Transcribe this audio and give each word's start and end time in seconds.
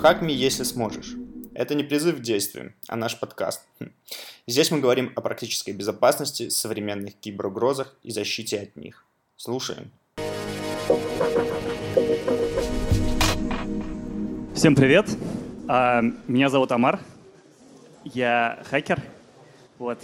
Хакми, 0.00 0.32
если 0.32 0.62
сможешь. 0.62 1.14
Это 1.52 1.74
не 1.74 1.82
призыв 1.82 2.18
к 2.18 2.20
действию, 2.20 2.74
а 2.86 2.96
наш 2.96 3.18
подкаст. 3.18 3.62
Хм. 3.80 3.90
Здесь 4.46 4.70
мы 4.70 4.78
говорим 4.78 5.12
о 5.16 5.20
практической 5.20 5.72
безопасности, 5.72 6.48
современных 6.48 7.14
киберугрозах 7.14 7.96
и 8.02 8.10
защите 8.10 8.60
от 8.60 8.76
них. 8.76 9.04
Слушаем. 9.36 9.90
Всем 14.54 14.76
привет. 14.76 15.08
А, 15.66 16.02
меня 16.28 16.50
зовут 16.50 16.72
Амар. 16.72 17.00
Я 18.04 18.62
хакер. 18.70 19.02
Вот. 19.78 19.98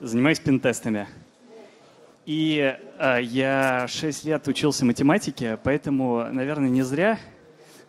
Занимаюсь 0.00 0.40
пентестами. 0.40 1.06
И 2.26 2.76
а, 2.98 3.18
я 3.18 3.86
6 3.86 4.24
лет 4.24 4.48
учился 4.48 4.84
математике, 4.84 5.58
поэтому, 5.62 6.24
наверное, 6.32 6.68
не 6.68 6.82
зря 6.82 7.18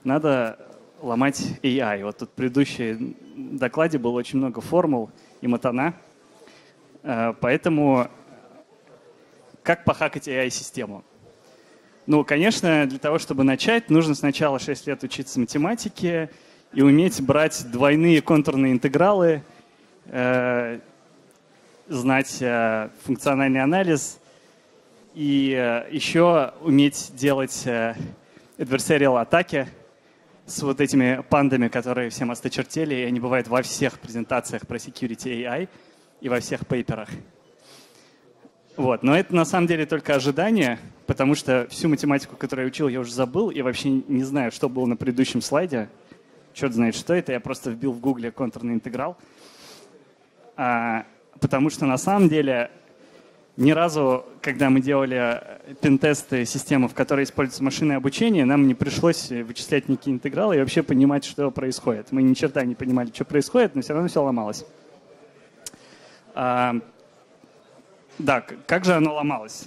надо 0.04 0.60
ломать 1.02 1.42
AI. 1.64 2.04
Вот 2.04 2.20
тут 2.20 2.30
в 2.30 2.34
предыдущем 2.34 3.16
докладе 3.36 3.98
было 3.98 4.12
очень 4.12 4.38
много 4.38 4.62
формул 4.62 5.10
и 5.42 5.48
матана. 5.48 5.96
А, 7.02 7.34
поэтому 7.34 8.08
как 9.64 9.86
похакать 9.86 10.28
AI-систему? 10.28 11.04
Ну, 12.06 12.24
конечно, 12.24 12.86
для 12.86 13.00
того, 13.00 13.18
чтобы 13.18 13.44
начать, 13.44 13.90
нужно 13.90 14.14
сначала 14.14 14.60
6 14.60 14.86
лет 14.86 15.04
учиться 15.04 15.40
математике 15.40 16.30
и 16.74 16.84
уметь 16.84 17.22
брать 17.22 17.66
двойные 17.72 18.22
контурные 18.22 18.74
интегралы, 18.74 19.44
э, 20.06 20.80
знать 21.92 22.38
э, 22.40 22.90
функциональный 23.04 23.62
анализ 23.62 24.20
и 25.14 25.54
э, 25.54 25.92
еще 25.92 26.54
уметь 26.62 27.12
делать 27.16 27.64
э, 27.66 27.96
adversarial 28.58 29.20
атаки 29.20 29.68
с 30.46 30.62
вот 30.64 30.80
этими 30.80 31.22
пандами, 31.30 31.68
которые 31.68 32.10
всем 32.10 32.32
осточертели, 32.32 32.96
и 32.96 33.04
они 33.04 33.20
бывают 33.20 33.50
во 33.50 33.62
всех 33.62 34.00
презентациях 34.00 34.66
про 34.66 34.78
security 34.78 35.44
AI 35.44 35.68
и 36.22 36.30
во 36.30 36.40
всех 36.40 36.66
пейперах. 36.66 37.10
Вот. 38.78 39.04
Но 39.04 39.18
это 39.18 39.36
на 39.36 39.44
самом 39.44 39.68
деле 39.68 39.86
только 39.86 40.16
ожидание, 40.16 40.80
потому 41.08 41.36
что 41.36 41.68
всю 41.70 41.90
математику, 41.90 42.38
которую 42.38 42.68
я 42.68 42.70
учил, 42.70 42.88
я 42.88 43.02
уже 43.02 43.14
забыл 43.14 43.50
и 43.50 43.62
вообще 43.62 43.90
не 43.90 44.24
знаю, 44.24 44.54
что 44.54 44.70
было 44.70 44.86
на 44.86 44.96
предыдущем 44.96 45.42
слайде. 45.42 45.90
Черт 46.54 46.74
знает, 46.74 46.96
что 46.96 47.14
это. 47.14 47.34
Я 47.34 47.42
просто 47.42 47.70
вбил 47.70 47.92
в 47.92 48.00
гугле 48.00 48.32
контурный 48.32 48.76
интеграл. 48.76 49.18
Потому 51.40 51.70
что 51.70 51.86
на 51.86 51.98
самом 51.98 52.30
деле 52.30 52.70
ни 53.58 53.72
разу, 53.72 54.26
когда 54.42 54.70
мы 54.70 54.82
делали 54.82 55.42
пентесты 55.82 56.46
системы, 56.46 56.88
в 56.88 56.94
которой 56.94 57.26
используется 57.26 57.64
машинное 57.64 57.98
обучение, 57.98 58.46
нам 58.46 58.66
не 58.68 58.74
пришлось 58.74 59.30
вычислять 59.30 59.90
некие 59.90 60.16
интегралы 60.16 60.56
и 60.56 60.60
вообще 60.60 60.84
понимать, 60.84 61.26
что 61.26 61.52
происходит. 61.52 62.12
Мы 62.12 62.24
ни 62.24 62.34
черта 62.34 62.64
не 62.64 62.76
понимали, 62.76 63.12
что 63.14 63.26
происходит, 63.26 63.76
но 63.76 63.82
все 63.82 63.94
равно 63.94 64.08
все 64.08 64.24
ломалось. 64.24 64.66
А, 66.34 66.76
да, 68.18 68.42
как 68.68 68.86
же 68.86 68.94
оно 68.94 69.16
ломалось? 69.16 69.66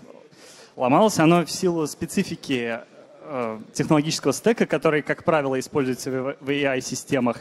Ломалось 0.77 1.19
оно 1.19 1.45
в 1.45 1.51
силу 1.51 1.87
специфики 1.87 2.81
э, 3.21 3.59
технологического 3.75 4.33
стека, 4.33 4.67
который, 4.67 5.03
как 5.03 5.25
правило, 5.25 5.59
используется 5.61 6.11
в 6.11 6.51
AI-системах. 6.51 7.41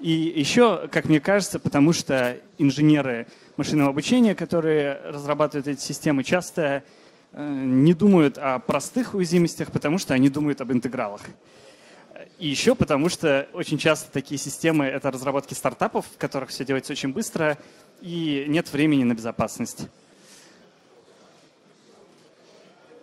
И 0.00 0.10
еще, 0.10 0.88
как 0.88 1.06
мне 1.06 1.20
кажется, 1.20 1.58
потому 1.58 1.92
что 1.92 2.36
инженеры 2.58 3.26
машинного 3.56 3.90
обучения, 3.90 4.34
которые 4.34 5.00
разрабатывают 5.04 5.68
эти 5.68 5.80
системы, 5.80 6.24
часто 6.24 6.82
э, 7.32 7.52
не 7.64 7.94
думают 7.94 8.38
о 8.38 8.58
простых 8.58 9.14
уязвимостях, 9.14 9.70
потому 9.70 9.98
что 9.98 10.14
они 10.14 10.28
думают 10.28 10.60
об 10.60 10.72
интегралах. 10.72 11.22
И 12.38 12.48
еще 12.48 12.74
потому, 12.74 13.08
что 13.08 13.48
очень 13.52 13.78
часто 13.78 14.10
такие 14.10 14.38
системы— 14.38 14.84
это 14.86 15.10
разработки 15.10 15.54
стартапов, 15.54 16.06
в 16.06 16.18
которых 16.18 16.50
все 16.50 16.64
делается 16.64 16.92
очень 16.92 17.12
быстро, 17.12 17.58
и 18.00 18.44
нет 18.48 18.72
времени 18.72 19.04
на 19.04 19.14
безопасность. 19.14 19.88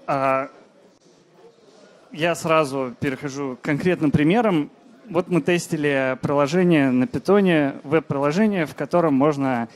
А, 0.06 0.50
я 2.12 2.36
сразу 2.36 2.94
перехожу 3.00 3.56
к 3.56 3.62
конкретным 3.62 4.12
примерам. 4.12 4.70
Вот 5.10 5.30
мы 5.30 5.42
тестили 5.42 6.18
приложение 6.22 6.92
на 6.92 7.08
питоне, 7.08 7.76
веб-приложение, 7.84 8.66
в 8.66 8.76
котором 8.76 9.14
можно 9.14 9.70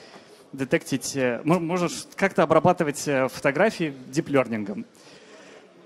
детектить, 0.55 1.15
э, 1.15 1.41
можно 1.43 1.87
как-то 2.15 2.43
обрабатывать 2.43 3.07
э, 3.07 3.27
фотографии 3.27 3.93
диплернингом. 4.07 4.85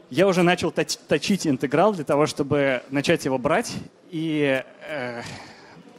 Я 0.09 0.27
уже 0.27 0.41
начал 0.41 0.71
точить 0.71 1.45
интеграл 1.45 1.93
для 1.93 2.03
того, 2.03 2.25
чтобы 2.25 2.81
начать 2.89 3.25
его 3.25 3.37
брать, 3.37 3.73
и 4.09 4.63
э, 4.87 5.21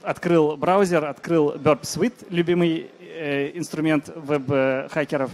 открыл 0.03 0.57
браузер, 0.57 1.05
открыл 1.05 1.53
Burp 1.55 1.83
Suite, 1.83 2.27
любимый 2.29 2.91
э, 3.01 3.53
инструмент 3.55 4.11
веб-хакеров, 4.15 5.31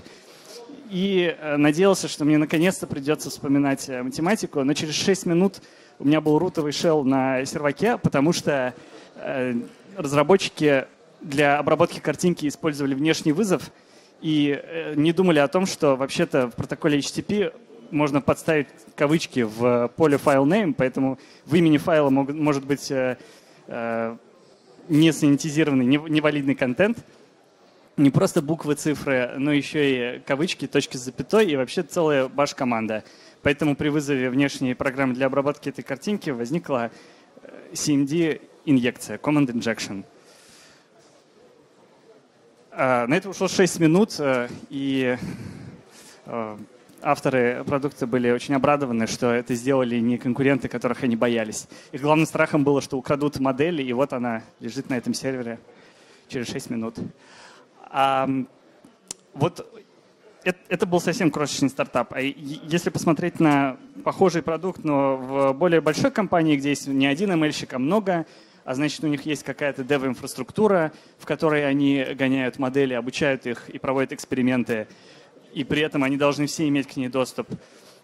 и 0.91 1.37
э, 1.39 1.57
надеялся, 1.57 2.09
что 2.09 2.25
мне 2.25 2.39
наконец-то 2.39 2.87
придется 2.87 3.31
вспоминать 3.31 3.89
э, 3.89 4.03
математику, 4.03 4.63
но 4.63 4.75
через 4.75 4.95
6 4.95 5.27
минут 5.27 5.63
у 5.99 6.07
меня 6.07 6.21
был 6.21 6.39
рутовый 6.39 6.73
shell 6.73 7.03
на 7.03 7.45
серваке, 7.45 7.99
потому 7.99 8.33
что 8.33 8.75
э, 9.17 9.55
разработчики 9.97 10.87
для 11.27 11.59
обработки 11.59 12.01
картинки 12.01 12.47
использовали 12.49 12.95
внешний 12.95 13.33
вызов 13.33 13.71
и 14.21 14.63
не 14.97 15.13
думали 15.13 15.39
о 15.39 15.49
том, 15.49 15.67
что 15.67 15.97
вообще-то 15.97 16.49
в 16.49 16.55
протоколе 16.55 16.99
HTTP 16.99 17.53
можно 17.91 18.21
подставить 18.21 18.69
кавычки 18.95 19.41
в 19.41 19.93
поле 19.97 20.17
FileName, 20.17 20.75
поэтому 20.75 21.19
в 21.45 21.55
имени 21.55 21.79
файла 21.79 22.11
может 22.11 22.65
быть 22.65 22.91
не 24.89 25.13
санитизированный, 25.13 25.85
невалидный 25.85 26.55
контент– 26.55 26.99
не 27.97 28.11
просто 28.11 28.43
буквы, 28.43 28.75
цифры, 28.75 29.33
но 29.39 29.53
еще 29.53 30.17
и 30.17 30.21
кавычки, 30.21 30.67
точки 30.67 30.97
с 30.97 31.01
запятой 31.01 31.51
и 31.51 31.57
вообще 31.57 31.83
целая 31.83 32.29
баш-команда. 32.29 33.05
Поэтому 33.43 33.75
при 33.75 33.89
вызове 33.89 34.29
внешней 34.29 34.75
программы 34.75 35.15
для 35.15 35.27
обработки 35.27 35.71
этой 35.71 35.83
картинки 35.83 36.31
возникла 36.31 36.91
э, 37.43 37.49
CMD-инъекция, 37.73 39.19
Command 39.19 39.47
Injection. 39.47 40.05
А, 42.79 43.07
на 43.07 43.15
это 43.15 43.31
ушло 43.31 43.49
6 43.49 43.81
минут, 43.81 44.17
э, 44.19 44.49
и 44.69 45.17
э, 46.27 46.57
авторы 47.01 47.65
продукта 47.65 48.07
были 48.07 48.31
очень 48.31 48.53
обрадованы, 48.53 49.07
что 49.07 49.33
это 49.33 49.55
сделали 49.55 49.99
не 49.99 50.19
конкуренты, 50.19 50.69
которых 50.69 51.03
они 51.03 51.17
боялись. 51.17 51.69
Их 51.93 52.03
главным 52.03 52.27
страхом 52.27 52.65
было, 52.65 52.83
что 52.83 52.99
украдут 52.99 53.41
модель, 53.41 53.81
и 53.81 53.91
вот 53.95 54.13
она 54.13 54.43
лежит 54.61 54.91
на 54.91 54.99
этом 54.99 55.15
сервере 55.15 55.59
через 56.29 56.49
6 56.49 56.69
минут. 56.69 56.99
Вот 59.33 59.83
это, 60.45 60.59
это 60.69 60.85
был 60.85 61.01
совсем 61.01 61.31
крошечный 61.31 61.71
стартап. 61.71 62.13
А 62.13 62.21
если 62.21 62.91
посмотреть 62.91 63.41
на 63.41 63.79
похожий 64.05 64.43
продукт, 64.43 64.85
но 64.85 65.17
в 65.17 65.53
более 65.55 65.81
большой 65.81 66.11
компании, 66.11 66.57
где 66.57 66.69
есть 66.69 66.87
не 66.89 67.07
один 67.07 67.33
ML-щик, 67.33 67.73
а 67.73 67.79
много, 67.79 68.27
а 68.67 68.75
значит, 68.75 69.03
у 69.05 69.07
них 69.07 69.25
есть 69.25 69.45
какая-то 69.45 69.83
dev-инфраструктура, 69.83 70.93
в 71.19 71.25
которой 71.25 71.65
они 71.65 72.05
гоняют 72.19 72.59
модели, 72.59 72.95
обучают 72.95 73.47
их 73.47 73.71
и 73.71 73.79
проводят 73.79 74.13
эксперименты, 74.13 74.89
и 75.55 75.63
при 75.63 75.83
этом 75.83 76.03
они 76.03 76.17
должны 76.17 76.47
все 76.47 76.67
иметь 76.67 76.89
к 76.89 76.97
ней 76.97 77.07
доступ. 77.07 77.49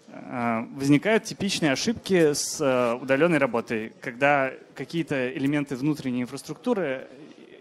А, 0.08 0.68
возникают 0.76 1.24
типичные 1.24 1.72
ошибки 1.72 2.32
с 2.32 2.60
э, 2.60 2.94
удаленной 2.94 3.38
работой, 3.38 3.92
когда 4.00 4.52
какие-то 4.76 5.32
элементы 5.32 5.74
внутренней 5.74 6.22
инфраструктуры 6.22 7.08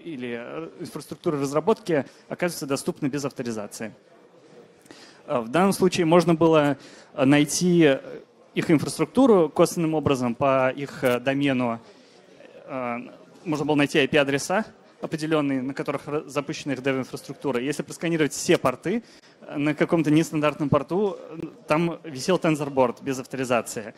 или 0.04 0.38
э, 0.40 0.70
инфраструктуры 0.80 1.40
разработки 1.40 2.06
оказываются 2.30 2.68
доступны 2.68 3.08
без 3.08 3.26
авторизации. 3.26 3.96
Э, 5.26 5.40
в 5.40 5.50
данном 5.50 5.74
случае 5.74 6.06
можно 6.06 6.36
было 6.36 6.78
э, 7.16 7.26
найти 7.26 7.98
их 8.54 8.70
инфраструктуру 8.70 9.50
косвенным 9.50 9.96
образом 9.96 10.36
по 10.36 10.70
их 10.70 11.04
домену. 11.24 11.80
Можно 13.44 13.66
было 13.66 13.76
найти 13.76 14.00
IP-адреса 14.00 14.66
определенные, 15.02 15.62
на 15.62 15.74
которых 15.74 16.04
запущена 16.28 16.74
их 16.74 16.80
dev-инфраструктура. 16.80 17.60
Если 17.60 17.84
просканировать 17.84 18.34
все 18.34 18.58
порты, 18.58 19.04
на 19.56 19.74
каком-то 19.74 20.12
нестандартном 20.12 20.70
порту 20.70 21.18
там 21.68 22.00
висел 22.04 22.38
TensorBoard 22.38 23.04
без 23.04 23.20
авторизации. 23.20 23.94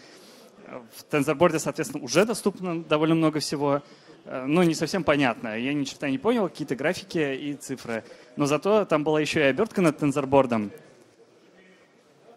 В 0.67 1.13
TensorBoard, 1.13 1.59
соответственно, 1.59 2.03
уже 2.03 2.25
доступно 2.25 2.83
довольно 2.83 3.15
много 3.15 3.39
всего. 3.39 3.83
Э, 4.25 4.45
ну, 4.47 4.63
не 4.63 4.73
совсем 4.73 5.03
понятно. 5.03 5.59
Я 5.59 5.73
ни 5.73 5.83
черта 5.83 6.09
не 6.09 6.17
понял, 6.17 6.49
какие-то 6.49 6.75
графики 6.75 7.35
и 7.35 7.53
цифры. 7.53 8.03
Но 8.37 8.45
зато 8.45 8.85
там 8.85 9.03
была 9.03 9.19
еще 9.21 9.41
и 9.41 9.43
обертка 9.43 9.81
над 9.81 9.97
тензорбордом, 9.99 10.71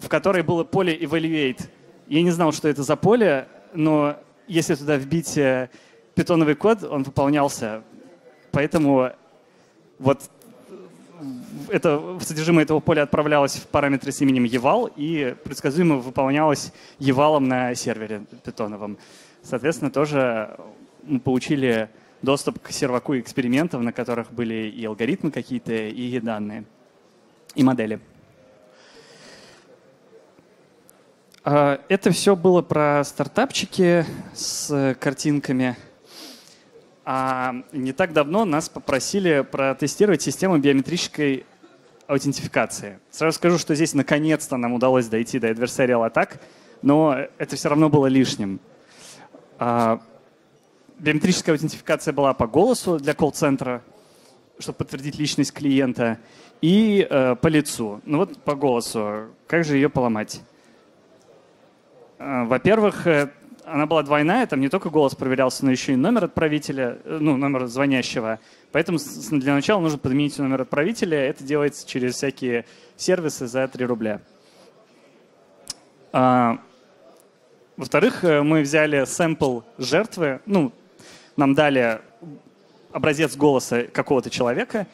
в 0.01 0.09
которой 0.09 0.43
было 0.43 0.65
поле 0.65 0.95
evaluate. 0.99 1.63
Я 2.09 2.23
не 2.23 2.31
знал, 2.31 2.53
что 2.53 2.69
это 2.69 2.83
за 2.83 2.97
поле, 2.97 3.49
но 3.73 4.17
если 4.49 4.75
туда 4.75 4.97
вбить 4.97 5.39
э, 5.39 5.71
питоновый 6.17 6.57
код, 6.57 6.83
он 6.83 7.05
выполнялся. 7.05 7.83
Поэтому 8.51 9.13
вот 9.99 10.23
это, 11.69 12.19
содержимое 12.21 12.65
этого 12.65 12.81
поля 12.81 13.03
отправлялось 13.03 13.57
в 13.57 13.67
параметры 13.67 14.11
с 14.13 14.21
именем 14.21 14.45
eval 14.45 14.93
и 14.97 15.37
предсказуемо 15.45 15.97
выполнялось 15.97 16.73
евалом 16.99 17.49
на 17.49 17.75
сервере 17.75 18.25
питоновом. 18.45 18.99
Соответственно, 19.43 19.91
тоже 19.91 20.59
мы 21.05 21.21
получили 21.21 21.89
доступ 22.23 22.61
к 22.61 22.71
серваку 22.71 23.17
экспериментов, 23.19 23.83
на 23.83 23.93
которых 23.93 24.33
были 24.33 24.69
и 24.69 24.85
алгоритмы 24.85 25.31
какие-то, 25.31 25.73
и 25.73 26.19
данные, 26.21 26.65
и 27.55 27.63
модели. 27.63 28.01
А, 31.45 31.81
это 31.89 32.11
все 32.11 32.35
было 32.35 32.63
про 32.63 33.05
стартапчики 33.05 34.05
с 34.35 34.97
картинками. 34.99 35.77
А 37.09 37.55
не 37.71 37.93
так 37.93 38.13
давно 38.13 38.45
нас 38.45 38.69
попросили 38.69 39.47
протестировать 39.49 40.23
систему 40.23 40.59
биометрической 40.59 41.47
аутентификации. 42.09 42.99
Сразу 43.13 43.37
скажу, 43.37 43.59
что 43.59 43.77
здесь 43.77 43.95
наконец-то 43.95 44.57
нам 44.57 44.73
удалось 44.73 45.07
дойти 45.07 45.39
до 45.39 45.49
adversarial 45.49 46.13
attack, 46.13 46.41
но 46.83 47.17
это 47.39 47.55
все 47.55 47.69
равно 47.69 47.89
было 47.89 48.07
лишним. 48.07 48.59
А, 49.61 50.01
биометрическая 50.99 51.55
аутентификация 51.55 52.13
была 52.13 52.35
по 52.35 52.49
голосу 52.49 52.99
для 52.99 53.15
колл-центра, 53.15 53.83
чтобы 54.59 54.79
подтвердить 54.79 55.17
личность 55.17 55.53
клиента, 55.53 56.19
и 56.61 57.07
э, 57.09 57.37
по 57.37 57.47
лицу. 57.47 58.01
Ну 58.05 58.19
вот 58.19 58.39
по 58.43 58.55
голосу. 58.55 59.29
Как 59.47 59.65
же 59.65 59.77
ее 59.77 59.89
поломать? 59.89 60.41
Э, 62.19 62.45
во-первых, 62.47 63.07
э, 63.07 63.31
она 63.67 63.87
была 63.87 64.03
двойная, 64.05 64.47
там 64.47 64.61
не 64.61 64.69
только 64.69 64.91
голос 64.91 65.15
проверялся, 65.17 65.65
но 65.65 65.73
еще 65.73 65.93
и 65.93 65.97
номер 65.97 66.25
отправителя, 66.25 66.99
э, 67.05 67.19
ну, 67.21 67.37
номер 67.37 67.67
звонящего. 67.67 68.39
Поэтому 68.71 68.99
для 69.33 69.55
начала 69.55 69.81
нужно 69.81 69.99
подменить 69.99 70.39
номер 70.39 70.63
отправителя. 70.63 71.19
Это 71.19 71.43
делается 71.43 71.87
через 71.87 72.15
всякие 72.15 72.65
сервисы 72.97 73.47
за 73.47 73.67
3 73.67 73.85
рубля. 73.85 74.21
А, 76.13 76.59
во-вторых, 77.77 78.23
мы 78.23 78.63
взяли 78.63 79.05
сэмпл 79.05 79.61
жертвы, 79.79 80.41
ну, 80.47 80.73
нам 81.37 81.55
дали 81.55 82.01
образец 82.93 83.37
голоса 83.37 83.85
какого-то 83.93 84.31
человека, 84.31 84.87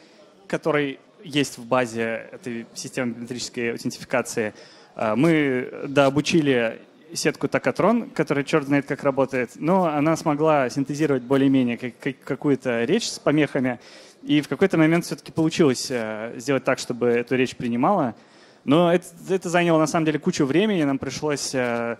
который 0.47 0.99
есть 1.23 1.57
в 1.57 1.65
базе 1.65 2.27
этой 2.31 2.65
системы 2.73 3.13
биометрической 3.13 3.71
аутентификации. 3.71 4.53
Мы 4.95 5.85
дообучили 5.87 6.81
сетку 7.13 7.47
Токатрон, 7.47 8.09
которая 8.09 8.43
черт 8.43 8.67
знает 8.67 8.85
как 8.85 9.03
работает, 9.03 9.51
но 9.55 9.85
она 9.85 10.15
смогла 10.15 10.69
синтезировать 10.69 11.23
более-менее 11.23 11.77
какую-то 11.77 12.83
речь 12.85 13.09
с 13.09 13.19
помехами, 13.19 13.79
и 14.23 14.41
в 14.41 14.47
какой-то 14.47 14.77
момент 14.77 15.05
все-таки 15.05 15.31
получилось 15.31 15.87
э, 15.89 16.33
сделать 16.37 16.63
так, 16.63 16.79
чтобы 16.79 17.07
эту 17.07 17.35
речь 17.35 17.55
принимала. 17.55 18.15
Но 18.63 18.93
это, 18.93 19.05
это 19.29 19.49
заняло 19.49 19.77
на 19.79 19.87
самом 19.87 20.05
деле 20.05 20.19
кучу 20.19 20.45
времени, 20.45 20.83
нам 20.83 20.97
пришлось 20.97 21.53
э, 21.53 21.97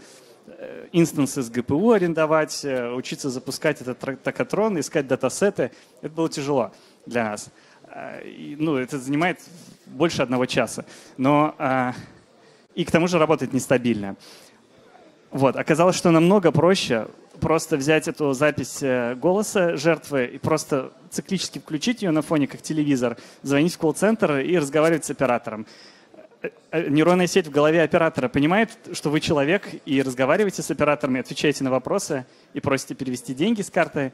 э, 0.48 0.88
инстансы 0.94 1.42
с 1.42 1.50
ГПУ 1.50 1.92
арендовать, 1.92 2.65
учиться 2.95 3.30
запускать 3.30 3.81
этот 3.81 4.24
токатрон, 4.24 4.80
искать 4.80 5.07
датасеты. 5.07 5.71
Это 6.01 6.13
было 6.13 6.30
тяжело 6.30 6.71
для 7.06 7.31
нас. 7.31 7.50
И, 8.24 8.56
ну, 8.57 8.77
это 8.77 8.98
занимает 8.98 9.39
больше 9.86 10.24
одного 10.24 10.45
часа. 10.45 10.86
Но 11.18 11.54
и 12.74 12.86
к 12.86 12.92
тому 12.92 13.07
же 13.07 13.19
работает 13.19 13.54
нестабильно. 13.54 14.15
Вот. 15.33 15.56
Оказалось, 15.56 15.95
что 15.95 16.12
намного 16.12 16.51
проще 16.51 17.07
просто 17.41 17.75
взять 17.75 18.07
эту 18.07 18.33
запись 18.33 18.83
э, 18.83 19.15
голоса 19.15 19.75
жертвы 19.75 20.25
и 20.27 20.38
просто 20.38 20.94
циклически 21.09 21.57
включить 21.57 22.03
ее 22.03 22.12
на 22.12 22.21
фоне, 22.21 22.45
как 22.45 22.62
телевизор, 22.62 23.18
звонить 23.41 23.74
в 23.74 23.80
колл-центр 23.80 24.38
и 24.38 24.56
разговаривать 24.56 25.06
с 25.06 25.09
оператором. 25.09 25.65
Э, 26.44 26.50
э, 26.69 26.88
нейронная 26.88 27.25
сеть 27.25 27.47
в 27.47 27.50
голове 27.50 27.81
оператора 27.81 28.30
понимает, 28.30 28.69
что 28.94 29.09
вы 29.09 29.21
человек, 29.21 29.68
и 29.88 30.03
разговариваете 30.03 30.62
с 30.62 30.69
оператором, 30.69 31.18
и 31.18 31.21
отвечаете 31.21 31.63
на 31.63 31.71
вопросы, 31.71 32.27
и 32.53 32.59
просите 32.59 32.94
перевести 32.94 33.33
деньги 33.33 33.63
с 33.63 33.71
карты, 33.71 34.13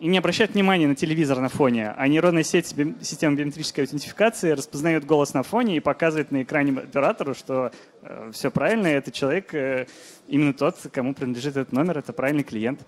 и 0.00 0.06
не 0.06 0.18
обращает 0.18 0.54
внимания 0.54 0.86
на 0.86 0.94
телевизор 0.94 1.40
на 1.40 1.48
фоне, 1.48 1.92
а 1.96 2.08
нейронная 2.08 2.42
сеть 2.42 2.74
системы 3.02 3.36
биометрической 3.36 3.84
аутентификации 3.84 4.52
распознает 4.52 5.04
голос 5.04 5.34
на 5.34 5.42
фоне 5.42 5.76
и 5.76 5.80
показывает 5.80 6.30
на 6.30 6.42
экране 6.42 6.78
оператору, 6.78 7.34
что 7.34 7.70
э, 8.02 8.30
все 8.32 8.50
правильно, 8.50 8.86
и 8.86 8.92
этот 8.92 9.12
человек 9.12 9.52
э, 9.54 9.86
именно 10.26 10.54
тот, 10.54 10.76
кому 10.90 11.12
принадлежит 11.12 11.56
этот 11.56 11.72
номер, 11.72 11.98
это 11.98 12.14
правильный 12.14 12.44
клиент. 12.44 12.80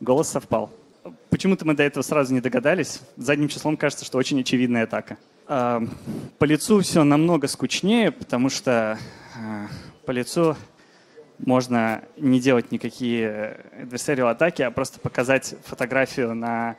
Голос 0.00 0.28
совпал. 0.28 0.70
Почему-то 1.28 1.66
мы 1.66 1.74
до 1.74 1.82
этого 1.82 2.02
сразу 2.02 2.34
не 2.34 2.40
догадались. 2.40 3.00
Задним 3.16 3.48
числом 3.48 3.76
кажется, 3.76 4.04
что 4.04 4.18
очень 4.18 4.40
очевидная 4.40 4.84
атака. 4.84 5.16
По 5.46 6.44
лицу 6.44 6.80
все 6.80 7.02
намного 7.02 7.48
скучнее, 7.48 8.12
потому 8.12 8.48
что 8.48 8.98
по 10.06 10.10
лицу 10.12 10.56
можно 11.44 12.02
не 12.16 12.40
делать 12.40 12.72
никакие 12.72 13.60
adversarial 13.80 14.30
атаки, 14.30 14.62
а 14.62 14.70
просто 14.70 15.00
показать 15.00 15.54
фотографию 15.64 16.34
на 16.34 16.76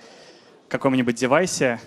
каком-нибудь 0.67 1.15
девайсе, 1.15 1.79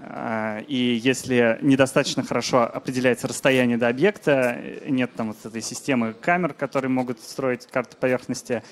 а, 0.00 0.60
и 0.68 0.76
если 0.76 1.58
недостаточно 1.60 2.22
хорошо 2.22 2.62
определяется 2.62 3.26
расстояние 3.26 3.78
до 3.78 3.88
объекта, 3.88 4.56
нет 4.86 5.10
там 5.16 5.28
вот 5.28 5.44
этой 5.44 5.60
системы 5.60 6.14
камер, 6.14 6.54
которые 6.54 6.90
могут 6.90 7.20
строить 7.20 7.66
карты 7.66 7.96
поверхности, 7.96 8.62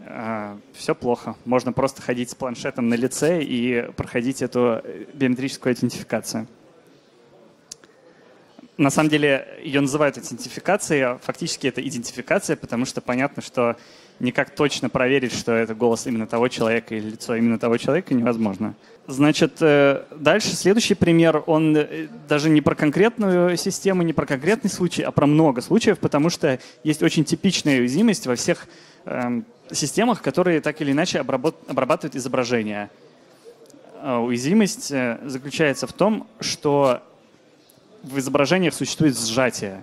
а, 0.00 0.58
все 0.72 0.94
плохо. 0.94 1.36
Можно 1.44 1.72
просто 1.72 2.00
ходить 2.00 2.30
с 2.30 2.34
планшетом 2.34 2.88
на 2.88 2.94
лице 2.94 3.42
и 3.42 3.90
проходить 3.96 4.40
эту 4.40 4.82
биометрическую 5.12 5.74
идентификацию. 5.74 6.46
На 8.78 8.90
самом 8.90 9.08
деле 9.08 9.46
ее 9.62 9.80
называют 9.80 10.18
идентификацией, 10.18 11.02
а 11.02 11.18
фактически 11.22 11.66
это 11.66 11.80
идентификация, 11.80 12.56
потому 12.56 12.84
что 12.84 13.00
понятно, 13.00 13.42
что 13.42 13.76
никак 14.20 14.50
точно 14.50 14.90
проверить, 14.90 15.32
что 15.32 15.52
это 15.52 15.74
голос 15.74 16.06
именно 16.06 16.26
того 16.26 16.48
человека 16.48 16.94
или 16.94 17.10
лицо 17.10 17.34
именно 17.36 17.58
того 17.58 17.78
человека 17.78 18.12
невозможно. 18.12 18.74
Значит, 19.06 19.58
э, 19.60 20.02
дальше 20.14 20.54
следующий 20.56 20.94
пример, 20.94 21.42
он 21.46 21.76
э, 21.76 22.08
даже 22.28 22.50
не 22.50 22.60
про 22.60 22.74
конкретную 22.74 23.56
систему, 23.56 24.02
не 24.02 24.12
про 24.12 24.26
конкретный 24.26 24.68
случай, 24.68 25.02
а 25.02 25.10
про 25.10 25.26
много 25.26 25.62
случаев, 25.62 25.98
потому 25.98 26.28
что 26.28 26.58
есть 26.84 27.02
очень 27.02 27.24
типичная 27.24 27.78
уязвимость 27.78 28.26
во 28.26 28.34
всех 28.34 28.66
э, 29.04 29.42
системах, 29.70 30.22
которые 30.22 30.60
так 30.60 30.80
или 30.80 30.92
иначе 30.92 31.20
обрабатывают 31.20 32.16
изображение. 32.16 32.90
А 34.02 34.20
уязвимость 34.20 34.90
э, 34.90 35.18
заключается 35.24 35.86
в 35.86 35.92
том, 35.92 36.26
что 36.40 37.02
в 38.06 38.18
изображениях 38.18 38.72
существует 38.72 39.18
сжатие. 39.18 39.82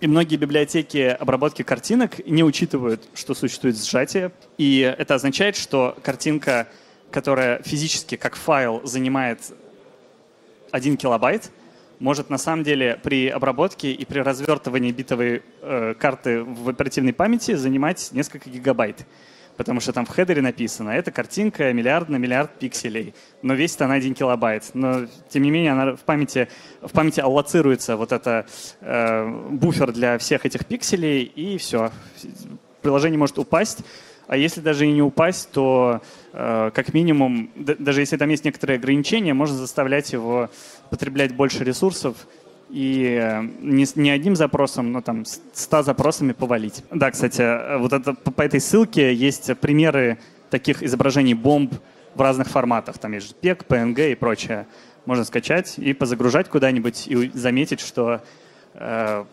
И 0.00 0.06
многие 0.06 0.36
библиотеки 0.36 0.98
обработки 0.98 1.62
картинок 1.62 2.24
не 2.24 2.44
учитывают, 2.44 3.08
что 3.14 3.34
существует 3.34 3.76
сжатие. 3.76 4.30
И 4.56 4.78
это 4.80 5.16
означает, 5.16 5.56
что 5.56 5.96
картинка, 6.02 6.68
которая 7.10 7.60
физически 7.64 8.16
как 8.16 8.36
файл 8.36 8.80
занимает 8.84 9.40
1 10.70 10.96
килобайт, 10.96 11.50
может 11.98 12.30
на 12.30 12.38
самом 12.38 12.62
деле 12.62 13.00
при 13.02 13.28
обработке 13.28 13.90
и 13.90 14.04
при 14.04 14.20
развертывании 14.20 14.92
битовой 14.92 15.42
э, 15.62 15.94
карты 15.98 16.44
в 16.44 16.68
оперативной 16.68 17.12
памяти 17.12 17.56
занимать 17.56 18.10
несколько 18.12 18.48
гигабайт 18.48 19.04
потому 19.58 19.80
что 19.80 19.92
там 19.92 20.06
в 20.06 20.08
хедере 20.08 20.40
написано, 20.40 20.90
эта 20.90 21.10
картинка 21.10 21.72
миллиард 21.72 22.08
на 22.08 22.16
миллиард 22.16 22.52
пикселей, 22.58 23.12
но 23.42 23.54
весит 23.54 23.82
она 23.82 23.94
1 23.94 24.14
килобайт. 24.14 24.70
Но, 24.72 25.06
тем 25.28 25.42
не 25.42 25.50
менее, 25.50 25.72
она 25.72 25.96
в 25.96 26.00
памяти, 26.00 26.48
в 26.80 26.92
памяти 26.92 27.20
аллоцируется 27.20 27.96
вот 27.96 28.12
это 28.12 28.46
э, 28.80 29.28
буфер 29.50 29.92
для 29.92 30.16
всех 30.18 30.46
этих 30.46 30.64
пикселей, 30.64 31.24
и 31.24 31.58
все. 31.58 31.90
Приложение 32.82 33.18
может 33.18 33.38
упасть, 33.38 33.84
а 34.28 34.36
если 34.36 34.60
даже 34.60 34.86
и 34.86 34.92
не 34.92 35.02
упасть, 35.02 35.50
то 35.50 36.02
э, 36.32 36.70
как 36.72 36.94
минимум, 36.94 37.50
даже 37.56 38.00
если 38.00 38.16
там 38.16 38.28
есть 38.28 38.44
некоторые 38.44 38.76
ограничения, 38.76 39.34
можно 39.34 39.56
заставлять 39.56 40.12
его 40.12 40.50
потреблять 40.90 41.34
больше 41.34 41.64
ресурсов, 41.64 42.14
и 42.70 43.18
э, 43.20 43.42
не, 43.60 43.86
не 43.94 44.10
одним 44.10 44.36
запросом, 44.36 44.92
но 44.92 45.00
там 45.00 45.24
100 45.24 45.82
запросами 45.82 46.32
повалить. 46.32 46.84
Да, 46.90 47.10
кстати, 47.10 47.40
э, 47.40 47.78
вот 47.78 47.92
это, 47.92 48.14
по 48.14 48.42
этой 48.42 48.60
ссылке 48.60 49.14
есть 49.14 49.56
примеры 49.58 50.18
таких 50.50 50.82
изображений 50.82 51.34
бомб 51.34 51.74
в 52.14 52.20
разных 52.20 52.48
форматах. 52.48 52.98
Там 52.98 53.12
есть 53.12 53.36
JPEG, 53.42 53.66
PNG 53.66 54.12
и 54.12 54.14
прочее. 54.14 54.66
Можно 55.06 55.24
скачать 55.24 55.78
и 55.78 55.92
позагружать 55.94 56.48
куда-нибудь 56.48 57.06
и 57.06 57.30
заметить, 57.32 57.80
что 57.80 58.20
э, 58.74 59.24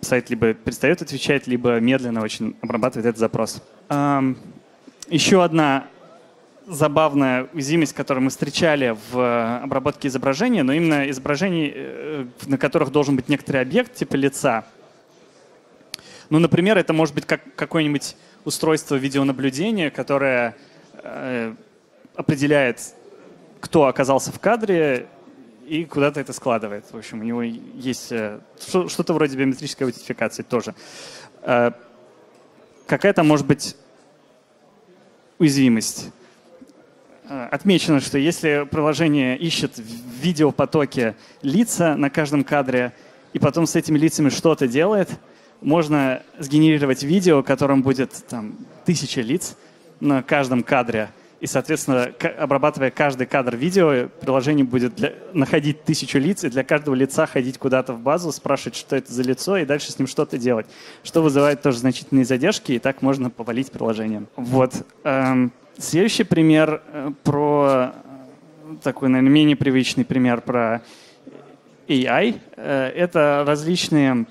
сайт 0.00 0.30
либо 0.30 0.54
перестает 0.54 1.02
отвечать, 1.02 1.46
либо 1.46 1.78
медленно 1.80 2.22
очень 2.22 2.56
обрабатывает 2.62 3.06
этот 3.06 3.18
запрос. 3.18 3.62
Эм, 3.88 4.38
еще 5.08 5.44
одна 5.44 5.86
забавная 6.70 7.48
уязвимость, 7.52 7.92
которую 7.92 8.24
мы 8.24 8.30
встречали 8.30 8.96
в 9.12 9.18
э, 9.18 9.58
обработке 9.62 10.08
изображения, 10.08 10.62
но 10.62 10.72
именно 10.72 11.10
изображений, 11.10 11.72
э, 11.74 12.26
на 12.46 12.58
которых 12.58 12.90
должен 12.92 13.16
быть 13.16 13.28
некоторый 13.28 13.60
объект 13.60 13.94
типа 13.94 14.14
лица. 14.16 14.64
Ну, 16.30 16.38
например, 16.38 16.78
это 16.78 16.92
может 16.92 17.14
быть 17.14 17.26
как 17.26 17.42
какое-нибудь 17.56 18.16
устройство 18.44 18.94
видеонаблюдения, 18.94 19.90
которое 19.90 20.56
э, 20.94 21.54
определяет, 22.14 22.80
кто 23.60 23.86
оказался 23.86 24.30
в 24.30 24.38
кадре, 24.38 25.08
и 25.66 25.84
куда-то 25.84 26.20
это 26.20 26.32
складывает. 26.32 26.84
В 26.90 26.96
общем, 26.96 27.20
у 27.20 27.24
него 27.24 27.42
есть 27.42 28.12
э, 28.12 28.40
что-то 28.58 29.12
вроде 29.12 29.36
биометрической 29.36 29.86
аутентификации 29.86 30.42
тоже. 30.42 30.74
Э, 31.42 31.72
какая-то 32.86 33.22
может 33.22 33.46
быть 33.46 33.76
уязвимость. 35.38 36.10
Э, 37.30 37.46
отмечено, 37.52 38.00
что 38.00 38.18
если 38.18 38.66
приложение 38.68 39.38
ищет 39.38 39.78
в 39.78 40.20
видеопотоке 40.20 41.14
лица 41.42 41.94
на 41.94 42.10
каждом 42.10 42.42
кадре, 42.42 42.92
и 43.32 43.38
потом 43.38 43.66
с 43.66 43.76
этими 43.76 43.96
лицами 43.96 44.30
что-то 44.30 44.66
делает, 44.66 45.08
можно 45.60 46.22
сгенерировать 46.40 47.04
видео, 47.04 47.42
в 47.42 47.44
котором 47.44 47.82
будет 47.82 48.10
там, 48.28 48.56
тысяча 48.84 49.20
лиц 49.20 49.56
на 50.00 50.24
каждом 50.24 50.64
кадре. 50.64 51.10
И, 51.38 51.46
соответственно, 51.46 52.12
обрабатывая 52.36 52.90
каждый 52.90 53.28
кадр 53.28 53.54
видео, 53.54 54.08
приложение 54.20 54.64
будет 54.64 54.96
для, 54.96 55.12
находить 55.32 55.84
тысячу 55.84 56.18
лиц, 56.18 56.42
и 56.42 56.50
для 56.50 56.64
каждого 56.64 56.96
лица 56.96 57.26
ходить 57.26 57.58
куда-то 57.58 57.92
в 57.92 58.00
базу, 58.00 58.32
спрашивать, 58.32 58.74
что 58.74 58.96
это 58.96 59.12
за 59.12 59.22
лицо, 59.22 59.56
и 59.56 59.64
дальше 59.64 59.92
с 59.92 59.98
ним 60.00 60.08
что-то 60.08 60.36
делать. 60.36 60.66
Что 61.04 61.22
вызывает 61.22 61.62
тоже 61.62 61.78
значительные 61.78 62.24
задержки, 62.24 62.72
и 62.72 62.80
так 62.80 63.02
можно 63.02 63.30
повалить 63.30 63.70
приложение. 63.70 64.24
Вот. 64.34 64.74
Эм, 65.04 65.52
следующий 65.80 66.24
пример 66.24 66.82
э, 66.86 67.10
про 67.24 67.92
э, 67.94 68.76
такой, 68.82 69.08
наверное, 69.08 69.32
менее 69.32 69.56
привычный 69.56 70.04
пример 70.04 70.40
про 70.42 70.82
AI. 71.88 72.38
Э, 72.56 72.88
это 72.88 73.44
различные 73.46 74.26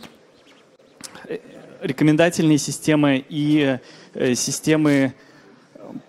рекомендательные 1.82 2.58
системы 2.58 3.24
и 3.30 3.80
системы 4.14 5.14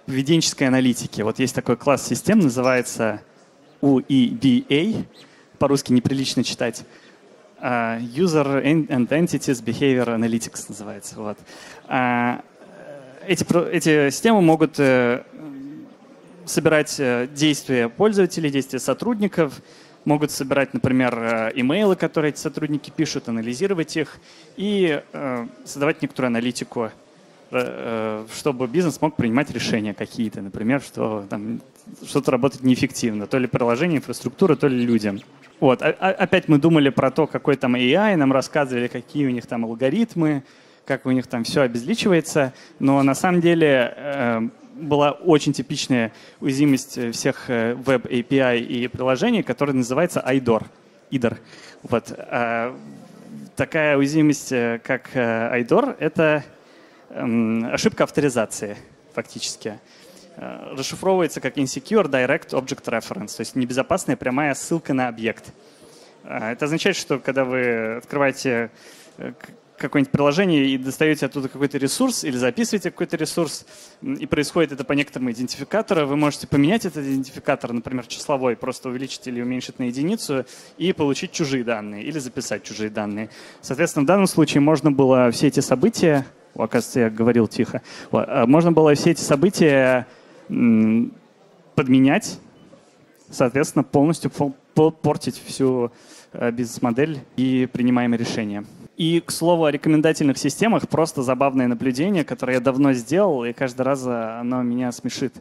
поведенческой 0.04 0.66
аналитики. 0.66 1.22
Вот 1.22 1.38
есть 1.38 1.54
такой 1.54 1.76
класс 1.76 2.08
систем, 2.08 2.40
называется 2.40 3.22
UEBA, 3.80 5.04
по-русски 5.58 5.92
неприлично 5.92 6.42
читать. 6.42 6.84
User 7.62 8.64
and 8.64 8.88
Entities 8.88 9.62
Behavior 9.62 10.08
Analytics 10.08 10.64
называется. 10.70 11.14
Вот. 11.20 11.38
Эти, 13.26 13.44
эти 13.70 14.10
системы 14.10 14.40
могут 14.40 14.78
uh, 14.78 15.24
собирать 16.46 16.96
э, 16.98 17.28
действия 17.32 17.88
пользователей, 17.88 18.50
действия 18.50 18.78
сотрудников, 18.78 19.60
могут 20.04 20.30
собирать, 20.30 20.74
например, 20.74 21.16
э, 21.18 21.52
имейлы, 21.54 21.96
которые 21.96 22.30
эти 22.30 22.38
сотрудники 22.38 22.90
пишут, 22.90 23.28
анализировать 23.28 23.96
их 23.96 24.18
и 24.56 25.00
создавать 25.64 26.02
некоторую 26.02 26.28
аналитику 26.28 26.90
Э, 27.52 28.26
чтобы 28.32 28.68
бизнес 28.68 29.00
мог 29.00 29.16
принимать 29.16 29.50
решения 29.50 29.92
какие-то, 29.92 30.40
например, 30.40 30.80
что 30.80 31.24
там 31.28 31.60
что-то 32.06 32.30
работает 32.30 32.62
неэффективно, 32.62 33.26
то 33.26 33.38
ли 33.38 33.48
приложение, 33.48 33.98
инфраструктура, 33.98 34.54
то 34.54 34.68
ли 34.68 34.84
людям. 34.84 35.20
Вот. 35.58 35.82
опять 35.82 36.46
мы 36.46 36.58
думали 36.58 36.90
про 36.90 37.10
то, 37.10 37.26
какой 37.26 37.56
там 37.56 37.74
AI, 37.74 38.14
нам 38.14 38.32
рассказывали, 38.32 38.86
какие 38.86 39.26
у 39.26 39.30
них 39.30 39.46
там 39.46 39.64
алгоритмы, 39.64 40.44
как 40.90 41.06
у 41.06 41.10
них 41.10 41.26
там 41.26 41.44
все 41.44 41.62
обезличивается, 41.62 42.52
но 42.78 43.02
на 43.02 43.14
самом 43.14 43.40
деле 43.40 43.94
э, 43.96 44.40
была 44.74 45.12
очень 45.12 45.52
типичная 45.52 46.12
уязвимость 46.40 47.12
всех 47.12 47.48
веб 47.48 48.06
э, 48.06 48.20
API 48.20 48.60
и 48.60 48.88
приложений, 48.88 49.42
которая 49.42 49.76
называется 49.76 50.24
IDOR. 50.26 50.64
IDOR. 51.10 51.36
Вот. 51.82 52.14
такая 53.56 53.96
уязвимость, 53.96 54.50
как 54.82 55.10
IDOR, 55.14 55.96
это 55.98 56.44
Эм, 57.12 57.64
ошибка 57.72 58.04
авторизации 58.04 58.76
фактически. 59.14 59.80
Э, 60.36 60.74
расшифровывается 60.76 61.40
как 61.40 61.56
Insecure 61.58 62.04
Direct 62.04 62.50
Object 62.50 62.84
Reference, 62.84 63.36
то 63.36 63.40
есть 63.40 63.56
небезопасная 63.56 64.16
прямая 64.16 64.54
ссылка 64.54 64.94
на 64.94 65.08
объект. 65.08 65.52
Э, 66.22 66.52
это 66.52 66.66
означает, 66.66 66.94
что 66.94 67.18
когда 67.18 67.44
вы 67.44 67.96
открываете 67.96 68.70
э, 69.18 69.32
какое-нибудь 69.80 70.12
приложение 70.12 70.66
и 70.66 70.78
достаете 70.78 71.26
оттуда 71.26 71.48
какой-то 71.48 71.78
ресурс 71.78 72.24
или 72.24 72.36
записываете 72.36 72.90
какой-то 72.90 73.16
ресурс, 73.16 73.66
и 74.02 74.26
происходит 74.26 74.72
это 74.72 74.84
по 74.84 74.92
некоторому 74.92 75.30
идентификатору, 75.32 76.06
вы 76.06 76.16
можете 76.16 76.46
поменять 76.46 76.84
этот 76.84 77.04
идентификатор, 77.04 77.72
например, 77.72 78.06
числовой, 78.06 78.56
просто 78.56 78.88
увеличить 78.90 79.26
или 79.26 79.40
уменьшить 79.40 79.78
на 79.78 79.84
единицу 79.84 80.44
и 80.78 80.92
получить 80.92 81.32
чужие 81.32 81.64
данные 81.64 82.04
или 82.04 82.18
записать 82.18 82.62
чужие 82.62 82.90
данные. 82.90 83.30
Соответственно, 83.62 84.04
в 84.04 84.06
данном 84.06 84.26
случае 84.26 84.60
можно 84.60 84.92
было 84.92 85.30
все 85.30 85.48
эти 85.48 85.60
события 85.60 86.26
Оказывается, 86.54 87.00
я 87.00 87.10
говорил 87.10 87.46
тихо. 87.46 87.82
А 88.10 88.46
можно 88.46 88.72
было 88.72 88.94
все 88.94 89.10
эти 89.12 89.20
события 89.20 90.06
подменять, 90.48 92.38
соответственно, 93.30 93.84
полностью 93.84 94.30
портить 94.74 95.40
всю 95.46 95.92
э, 96.32 96.50
бизнес-модель 96.50 97.20
и 97.36 97.68
принимаемые 97.70 98.18
решения. 98.18 98.64
И, 99.00 99.20
к 99.20 99.30
слову, 99.30 99.64
о 99.64 99.70
рекомендательных 99.70 100.36
системах 100.36 100.86
просто 100.86 101.22
забавное 101.22 101.66
наблюдение, 101.66 102.22
которое 102.22 102.58
я 102.58 102.60
давно 102.60 102.92
сделал, 102.92 103.46
и 103.46 103.54
каждый 103.54 103.80
раз 103.80 104.06
оно 104.06 104.62
меня 104.62 104.92
смешит. 104.92 105.32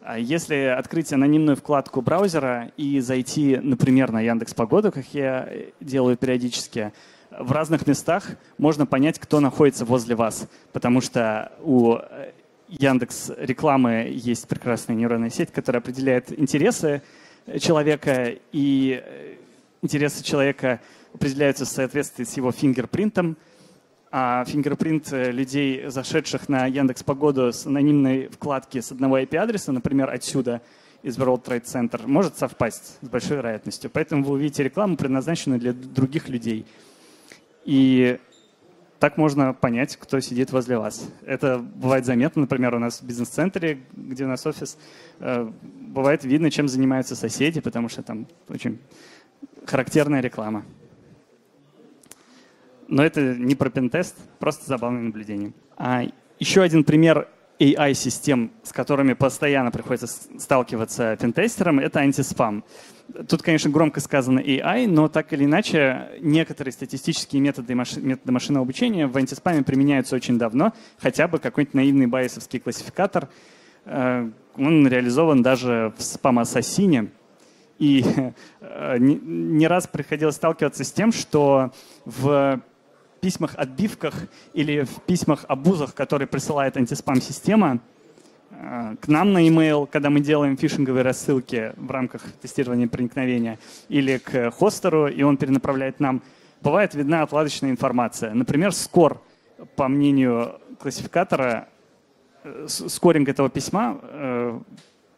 А 0.00 0.18
если 0.18 0.54
открыть 0.54 1.12
анонимную 1.12 1.56
вкладку 1.56 2.00
браузера 2.00 2.72
и 2.78 3.00
зайти, 3.00 3.58
например, 3.58 4.12
на 4.12 4.22
Яндекс 4.22 4.54
Погоду, 4.54 4.90
как 4.90 5.04
я 5.12 5.46
делаю 5.78 6.16
периодически, 6.16 6.94
в 7.38 7.52
разных 7.52 7.86
местах 7.86 8.30
можно 8.56 8.86
понять, 8.86 9.18
кто 9.18 9.40
находится 9.40 9.84
возле 9.84 10.14
вас, 10.14 10.48
потому 10.72 11.02
что 11.02 11.52
у 11.60 11.96
э, 11.96 12.30
Яндекс 12.68 13.30
рекламы 13.36 14.10
есть 14.10 14.48
прекрасная 14.48 14.96
нейронная 14.96 15.28
сеть, 15.28 15.52
которая 15.52 15.82
определяет 15.82 16.32
интересы 16.40 17.02
человека, 17.60 18.32
и 18.52 19.02
э, 19.04 19.34
интересы 19.82 20.24
человека 20.24 20.80
определяются 21.14 21.64
в 21.64 21.68
соответствии 21.68 22.24
с 22.24 22.36
его 22.36 22.52
фингерпринтом, 22.52 23.36
а 24.10 24.44
фингерпринт 24.44 25.12
э, 25.12 25.30
людей, 25.30 25.88
зашедших 25.88 26.48
на 26.48 26.66
Яндекс 26.66 27.02
Погоду 27.02 27.52
с 27.52 27.66
анонимной 27.66 28.28
вкладки 28.28 28.80
с 28.80 28.92
одного 28.92 29.18
IP-адреса, 29.18 29.72
например, 29.72 30.10
отсюда, 30.10 30.60
из 31.02 31.18
World 31.18 31.44
Trade 31.44 31.64
Center, 31.64 32.06
может 32.06 32.36
совпасть 32.36 32.98
с 33.00 33.08
большой 33.08 33.38
вероятностью. 33.38 33.90
Поэтому 33.90 34.22
вы 34.24 34.34
увидите 34.34 34.62
рекламу, 34.62 34.96
предназначенную 34.96 35.58
для 35.58 35.72
других 35.72 36.28
людей. 36.28 36.66
И 37.64 38.18
так 38.98 39.16
можно 39.16 39.52
понять, 39.52 39.96
кто 39.96 40.20
сидит 40.20 40.52
возле 40.52 40.78
вас. 40.78 41.08
Это 41.26 41.58
бывает 41.58 42.06
заметно, 42.06 42.42
например, 42.42 42.74
у 42.74 42.78
нас 42.78 43.00
в 43.00 43.04
бизнес-центре, 43.04 43.80
где 43.92 44.24
у 44.24 44.28
нас 44.28 44.46
офис, 44.46 44.78
э, 45.18 45.50
бывает 45.80 46.22
видно, 46.22 46.50
чем 46.50 46.68
занимаются 46.68 47.16
соседи, 47.16 47.60
потому 47.60 47.88
что 47.88 48.02
там 48.02 48.28
очень 48.48 48.78
характерная 49.66 50.20
реклама. 50.20 50.64
Но 52.88 53.04
это 53.04 53.34
не 53.34 53.54
про 53.54 53.70
пентест, 53.70 54.16
просто 54.38 54.66
забавное 54.66 55.02
наблюдение. 55.02 55.52
А 55.76 56.02
еще 56.38 56.62
один 56.62 56.84
пример 56.84 57.28
AI-систем, 57.62 58.50
с 58.62 58.72
которыми 58.72 59.12
постоянно 59.12 59.70
приходится 59.70 60.08
сталкиваться 60.38 61.16
пентестерам, 61.16 61.78
это 61.78 62.00
антиспам. 62.00 62.64
Тут, 63.28 63.42
конечно, 63.42 63.70
громко 63.70 64.00
сказано 64.00 64.40
AI, 64.40 64.86
но 64.88 65.08
так 65.08 65.32
или 65.32 65.44
иначе 65.44 66.08
некоторые 66.20 66.72
статистические 66.72 67.40
методы, 67.40 67.74
методы 67.74 68.32
машинного 68.32 68.64
обучения 68.64 69.06
в 69.06 69.16
антиспаме 69.16 69.62
применяются 69.62 70.16
очень 70.16 70.38
давно. 70.38 70.72
Хотя 70.98 71.28
бы 71.28 71.38
какой-нибудь 71.38 71.74
наивный 71.74 72.06
байесовский 72.06 72.58
классификатор. 72.58 73.28
Э, 73.84 74.28
он 74.56 74.86
реализован 74.88 75.42
даже 75.42 75.92
в 75.96 76.02
спам-ассасине. 76.02 77.08
И 77.78 78.04
э, 78.60 78.96
не 78.98 79.66
раз 79.66 79.86
приходилось 79.86 80.36
сталкиваться 80.36 80.84
с 80.84 80.92
тем, 80.92 81.12
что 81.12 81.72
в 82.04 82.60
письмах-отбивках 83.22 84.14
или 84.52 84.82
в 84.82 85.00
письмах-обузах, 85.06 85.94
которые 85.94 86.26
присылает 86.26 86.76
антиспам-система, 86.76 87.78
э, 88.50 88.96
к 89.00 89.06
нам 89.06 89.32
на 89.32 89.46
email, 89.46 89.86
когда 89.86 90.10
мы 90.10 90.18
делаем 90.20 90.56
фишинговые 90.56 91.04
рассылки 91.04 91.72
в 91.76 91.90
рамках 91.90 92.22
тестирования 92.42 92.88
проникновения, 92.88 93.60
или 93.88 94.18
к 94.18 94.50
хостеру, 94.50 95.06
и 95.06 95.22
он 95.22 95.36
перенаправляет 95.36 96.00
нам, 96.00 96.20
бывает 96.62 96.94
видна 96.94 97.22
отладочная 97.22 97.70
информация. 97.70 98.34
Например, 98.34 98.72
скор, 98.72 99.22
по 99.76 99.86
мнению 99.86 100.60
классификатора, 100.80 101.68
э, 102.42 102.66
скоринг 102.68 103.28
этого 103.28 103.48
письма 103.48 104.00
э, 104.02 104.60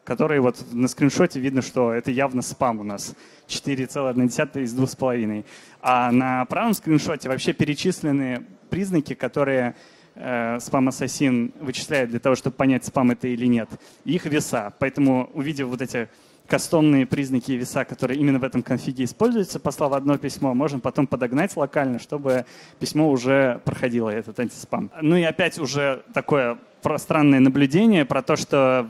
который 0.04 0.40
вот 0.40 0.64
на 0.72 0.86
скриншоте 0.86 1.40
видно, 1.40 1.62
что 1.62 1.92
это 1.92 2.10
явно 2.10 2.42
спам 2.42 2.80
у 2.80 2.84
нас. 2.84 3.14
4,1 3.48 4.62
из 4.62 4.74
2,5. 4.74 5.44
А 5.80 6.12
на 6.12 6.44
правом 6.44 6.74
скриншоте 6.74 7.28
вообще 7.28 7.52
перечислены 7.52 8.44
признаки, 8.70 9.14
которые 9.14 9.74
э, 10.14 10.58
спам-ассасин 10.60 11.52
вычисляет 11.60 12.10
для 12.10 12.20
того, 12.20 12.34
чтобы 12.36 12.56
понять, 12.56 12.84
спам 12.84 13.10
это 13.10 13.28
или 13.28 13.46
нет. 13.46 13.68
их 14.04 14.26
веса. 14.26 14.72
Поэтому, 14.78 15.30
увидев 15.34 15.68
вот 15.68 15.82
эти 15.82 16.08
кастомные 16.46 17.06
признаки 17.06 17.52
и 17.52 17.56
веса, 17.56 17.84
которые 17.84 18.20
именно 18.20 18.38
в 18.38 18.44
этом 18.44 18.62
конфиге 18.62 19.04
используются, 19.04 19.58
послав 19.58 19.92
одно 19.92 20.18
письмо, 20.18 20.52
можем 20.54 20.80
потом 20.80 21.06
подогнать 21.06 21.56
локально, 21.56 21.98
чтобы 21.98 22.44
письмо 22.78 23.10
уже 23.10 23.60
проходило 23.64 24.10
этот 24.10 24.38
антиспам. 24.38 24.90
Ну 25.00 25.16
и 25.16 25.22
опять 25.22 25.58
уже 25.58 26.02
такое 26.12 26.58
пространное 26.82 27.40
наблюдение 27.40 28.04
про 28.04 28.20
то, 28.22 28.36
что 28.36 28.86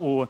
у 0.00 0.26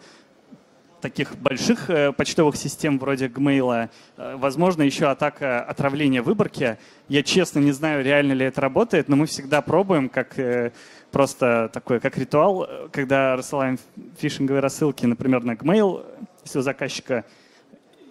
таких 1.07 1.37
больших 1.39 1.89
э, 1.89 2.11
почтовых 2.13 2.57
систем 2.57 2.99
вроде 2.99 3.29
Gmail, 3.29 3.89
э, 4.17 4.37
возможно, 4.37 4.83
еще 4.83 5.07
атака 5.07 5.63
отравления 5.63 6.21
выборки. 6.21 6.79
Я 7.09 7.23
честно 7.23 7.61
не 7.61 7.71
знаю, 7.71 8.05
реально 8.05 8.33
ли 8.33 8.45
это 8.45 8.61
работает, 8.61 9.09
но 9.09 9.15
мы 9.15 9.27
всегда 9.27 9.63
пробуем, 9.63 10.09
как 10.09 10.37
э, 10.37 10.73
просто 11.13 11.71
такой, 11.73 12.01
как 12.01 12.19
ритуал, 12.19 12.69
когда 12.91 13.37
рассылаем 13.37 13.79
фишинговые 14.19 14.61
рассылки, 14.61 15.07
например, 15.07 15.45
на 15.45 15.53
Gmail, 15.53 16.05
если 16.43 16.59
у 16.59 16.63
заказчика 16.63 17.25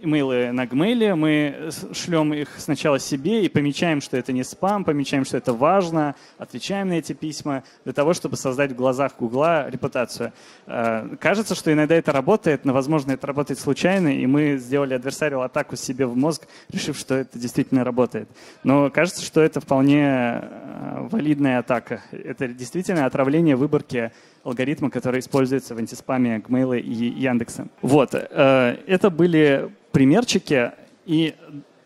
имейлы 0.01 0.51
на 0.51 0.65
Gmail, 0.65 1.15
мы 1.15 1.69
шлем 1.93 2.33
их 2.33 2.49
сначала 2.57 2.99
себе 2.99 3.45
и 3.45 3.49
помечаем, 3.49 4.01
что 4.01 4.17
это 4.17 4.33
не 4.33 4.43
спам, 4.43 4.83
помечаем, 4.83 5.25
что 5.25 5.37
это 5.37 5.53
важно, 5.53 6.15
отвечаем 6.37 6.89
на 6.89 6.93
эти 6.93 7.13
письма 7.13 7.63
для 7.83 7.93
того, 7.93 8.13
чтобы 8.13 8.37
создать 8.37 8.71
в 8.71 8.75
глазах 8.75 9.13
Гугла 9.17 9.69
репутацию. 9.69 10.33
Э, 10.67 11.15
кажется, 11.19 11.55
что 11.55 11.71
иногда 11.71 11.95
это 11.95 12.11
работает, 12.11 12.65
но, 12.65 12.73
возможно, 12.73 13.13
это 13.13 13.25
работает 13.27 13.59
случайно, 13.59 14.09
и 14.09 14.25
мы 14.25 14.57
сделали 14.57 14.93
адверсариал 14.93 15.41
атаку 15.43 15.75
себе 15.75 16.05
в 16.05 16.15
мозг, 16.15 16.47
решив, 16.71 16.97
что 16.97 17.15
это 17.15 17.39
действительно 17.39 17.83
работает. 17.83 18.29
Но 18.63 18.89
кажется, 18.89 19.23
что 19.23 19.41
это 19.41 19.59
вполне 19.59 20.05
э, 20.05 21.07
валидная 21.09 21.59
атака. 21.59 22.01
Это 22.11 22.47
действительно 22.47 23.05
отравление 23.05 23.55
выборки 23.55 24.11
алгоритма, 24.45 24.89
который 24.89 25.19
используется 25.19 25.75
в 25.75 25.79
антиспаме 25.79 26.37
Gmail 26.37 26.79
и 26.79 27.19
Яндекса. 27.19 27.67
Вот, 27.81 28.11
э, 28.13 28.77
это 28.87 29.09
были 29.09 29.71
примерчики, 29.91 30.71
и 31.05 31.35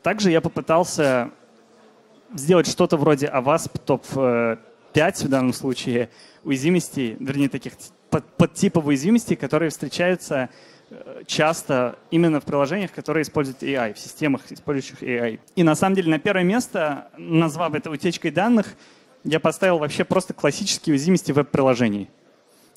также 0.03 0.29
я 0.29 0.41
попытался 0.41 1.31
сделать 2.33 2.67
что-то 2.67 2.97
вроде 2.97 3.27
AWASP 3.27 3.79
топ-5 3.85 5.25
в 5.25 5.29
данном 5.29 5.53
случае 5.53 6.09
уязвимостей, 6.43 7.15
вернее, 7.19 7.49
таких 7.49 7.73
под, 8.09 8.25
подтипов 8.35 8.85
уязвимостей, 8.85 9.35
которые 9.35 9.69
встречаются 9.69 10.49
э, 10.89 11.23
часто 11.25 11.97
именно 12.11 12.41
в 12.41 12.43
приложениях, 12.43 12.91
которые 12.91 13.23
используют 13.23 13.63
AI, 13.63 13.93
в 13.93 13.99
системах, 13.99 14.41
использующих 14.49 15.01
AI. 15.01 15.39
И 15.55 15.63
на 15.63 15.75
самом 15.75 15.95
деле 15.95 16.11
на 16.11 16.19
первое 16.19 16.43
место, 16.43 17.09
назвав 17.17 17.73
это 17.73 17.89
утечкой 17.89 18.31
данных, 18.31 18.67
я 19.23 19.39
поставил 19.39 19.77
вообще 19.77 20.03
просто 20.03 20.33
классические 20.33 20.93
уязвимости 20.93 21.31
веб-приложений 21.31 22.09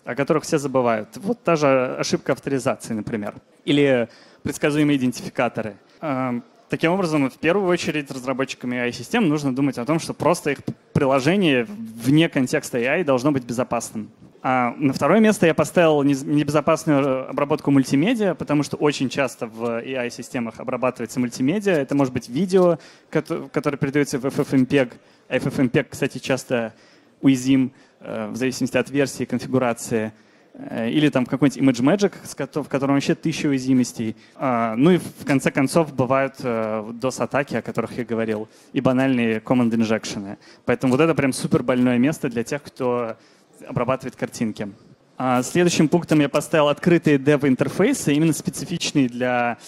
о 0.04 0.14
которых 0.14 0.44
все 0.44 0.58
забывают. 0.58 1.08
Вот 1.16 1.42
та 1.42 1.56
же 1.56 1.96
ошибка 1.96 2.32
авторизации, 2.32 2.94
например. 2.94 3.34
Или 3.64 4.08
предсказуемые 4.42 4.98
идентификаторы. 4.98 5.76
Эм, 6.00 6.42
таким 6.68 6.92
образом, 6.92 7.30
в 7.30 7.38
первую 7.38 7.68
очередь 7.68 8.10
разработчикам 8.10 8.72
AI-систем 8.72 9.28
нужно 9.28 9.54
думать 9.54 9.78
о 9.78 9.84
том, 9.84 10.00
что 10.00 10.14
просто 10.14 10.50
их 10.50 10.58
приложение 10.92 11.64
вне 11.64 12.28
контекста 12.28 12.78
AI 12.78 13.04
должно 13.04 13.30
быть 13.30 13.44
безопасным. 13.44 14.10
А 14.44 14.74
на 14.76 14.92
второе 14.92 15.20
место 15.20 15.46
я 15.46 15.54
поставил 15.54 16.02
небезопасную 16.02 17.30
обработку 17.30 17.70
мультимедиа, 17.70 18.34
потому 18.34 18.64
что 18.64 18.76
очень 18.76 19.08
часто 19.08 19.46
в 19.46 19.80
AI-системах 19.80 20.58
обрабатывается 20.58 21.20
мультимедиа. 21.20 21.74
Это 21.74 21.94
может 21.94 22.12
быть 22.12 22.28
видео, 22.28 22.78
которое 23.10 23.76
передается 23.76 24.18
в 24.18 24.24
FFmpeg. 24.24 24.94
А 25.28 25.36
FFmpeg, 25.36 25.86
кстати, 25.90 26.18
часто 26.18 26.74
уязвим 27.22 27.72
Э, 28.04 28.28
в 28.28 28.36
зависимости 28.36 28.76
от 28.76 28.90
версии, 28.90 29.24
конфигурации, 29.24 30.12
э, 30.54 30.90
или 30.90 31.08
там 31.08 31.24
какой-нибудь 31.24 31.78
ImageMagick, 31.80 32.62
в 32.62 32.68
котором 32.68 32.94
вообще 32.94 33.14
тысяча 33.14 33.46
уязвимостей. 33.46 34.16
А, 34.34 34.74
ну 34.76 34.90
и 34.90 34.98
в 34.98 35.24
конце 35.24 35.52
концов 35.52 35.94
бывают 35.94 36.34
э, 36.42 36.92
DOS-атаки, 36.94 37.54
о 37.54 37.62
которых 37.62 37.96
я 37.96 38.04
говорил, 38.04 38.48
и 38.72 38.80
банальные 38.80 39.38
command 39.38 39.70
injection. 39.70 40.36
Поэтому 40.64 40.92
вот 40.92 41.00
это 41.00 41.14
прям 41.14 41.32
супер 41.32 41.62
больное 41.62 41.96
место 41.98 42.28
для 42.28 42.42
тех, 42.42 42.60
кто 42.64 43.16
обрабатывает 43.68 44.16
картинки. 44.16 44.72
А 45.16 45.42
следующим 45.44 45.88
пунктом 45.88 46.18
я 46.18 46.28
поставил 46.28 46.68
открытые 46.68 47.18
dev-интерфейсы, 47.18 48.12
именно 48.12 48.32
специфичные 48.32 49.08
для 49.08 49.58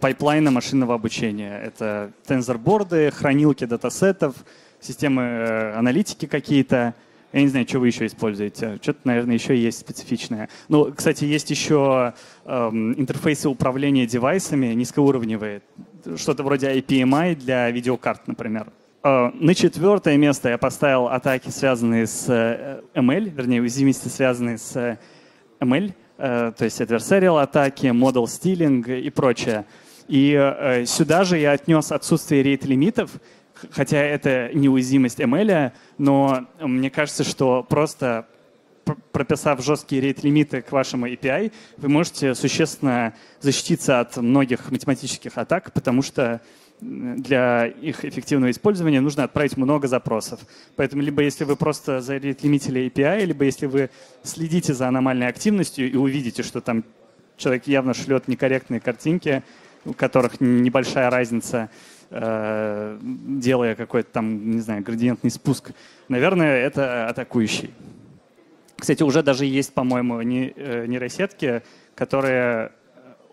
пайплайна 0.00 0.50
машинного 0.50 0.94
обучения. 0.94 1.60
Это 1.60 2.12
TensorBoard 2.24 2.97
ы, 2.97 3.10
хранилки 3.10 3.66
датасетов, 3.66 4.34
системы 4.80 5.74
аналитики 5.76 6.24
какие-то, 6.24 6.94
я 7.32 7.42
не 7.42 7.48
знаю, 7.48 7.66
что 7.66 7.78
вы 7.78 7.86
еще 7.88 8.06
используете. 8.06 8.78
Что-то, 8.82 9.00
наверное, 9.04 9.34
еще 9.34 9.56
есть 9.56 9.80
специфичное. 9.80 10.48
Ну, 10.68 10.92
кстати, 10.92 11.24
есть 11.24 11.50
еще 11.50 12.14
эм, 12.44 12.92
интерфейсы 12.98 13.48
управления 13.48 14.06
девайсами 14.06 14.74
низкоуровневые. 14.74 15.62
Что-то 16.16 16.42
вроде 16.42 16.72
IPMI 16.78 17.36
для 17.36 17.70
видеокарт, 17.70 18.28
например. 18.28 18.72
Э, 19.02 19.30
на 19.34 19.54
четвертое 19.54 20.16
место 20.16 20.50
я 20.50 20.58
поставил 20.58 21.08
атаки, 21.08 21.48
связанные 21.48 22.06
с 22.06 22.26
э, 22.28 22.82
ML, 22.94 23.30
вернее, 23.30 23.62
уязвимости, 23.62 24.08
связанные 24.08 24.58
с 24.58 24.76
э, 24.76 24.98
ML, 25.60 25.92
э, 26.18 26.52
то 26.56 26.64
есть 26.64 26.80
adversarial 26.80 27.40
атаки, 27.40 27.86
model 27.86 28.24
stealing 28.24 29.00
и 29.00 29.10
прочее. 29.10 29.64
И 30.08 30.32
э, 30.34 30.84
сюда 30.84 31.24
же 31.24 31.38
я 31.38 31.52
отнес 31.52 31.90
отсутствие 31.92 32.42
рейт-лимитов, 32.42 33.10
хотя 33.70 33.98
это 33.98 34.50
неуязвимость 34.52 35.20
ML, 35.20 35.72
но 35.98 36.46
мне 36.60 36.90
кажется, 36.90 37.24
что 37.24 37.62
просто 37.62 38.26
прописав 39.12 39.62
жесткие 39.64 40.02
рейт-лимиты 40.02 40.62
к 40.62 40.72
вашему 40.72 41.08
API, 41.08 41.52
вы 41.76 41.88
можете 41.88 42.34
существенно 42.34 43.14
защититься 43.40 44.00
от 44.00 44.16
многих 44.16 44.70
математических 44.70 45.38
атак, 45.38 45.72
потому 45.72 46.02
что 46.02 46.40
для 46.80 47.66
их 47.66 48.04
эффективного 48.04 48.50
использования 48.50 49.00
нужно 49.00 49.22
отправить 49.22 49.56
много 49.56 49.86
запросов. 49.86 50.40
Поэтому 50.74 51.02
либо 51.02 51.22
если 51.22 51.44
вы 51.44 51.54
просто 51.54 52.00
зарейт-лимитили 52.00 52.86
API, 52.86 53.24
либо 53.24 53.44
если 53.44 53.66
вы 53.66 53.90
следите 54.24 54.74
за 54.74 54.88
аномальной 54.88 55.28
активностью 55.28 55.90
и 55.90 55.94
увидите, 55.94 56.42
что 56.42 56.60
там 56.60 56.82
человек 57.36 57.68
явно 57.68 57.94
шлет 57.94 58.26
некорректные 58.26 58.80
картинки, 58.80 59.44
у 59.84 59.92
которых 59.92 60.40
небольшая 60.40 61.08
разница, 61.08 61.70
Э, 62.14 62.98
делая 63.00 63.74
какой-то 63.74 64.12
там, 64.12 64.50
не 64.50 64.60
знаю, 64.60 64.82
градиентный 64.82 65.30
спуск, 65.30 65.70
наверное, 66.08 66.58
это 66.58 67.08
атакующий. 67.08 67.72
Кстати, 68.76 69.02
уже 69.02 69.22
даже 69.22 69.46
есть, 69.46 69.72
по-моему, 69.72 70.20
э, 70.20 70.86
нейросетки, 70.86 71.62
которые 71.94 72.72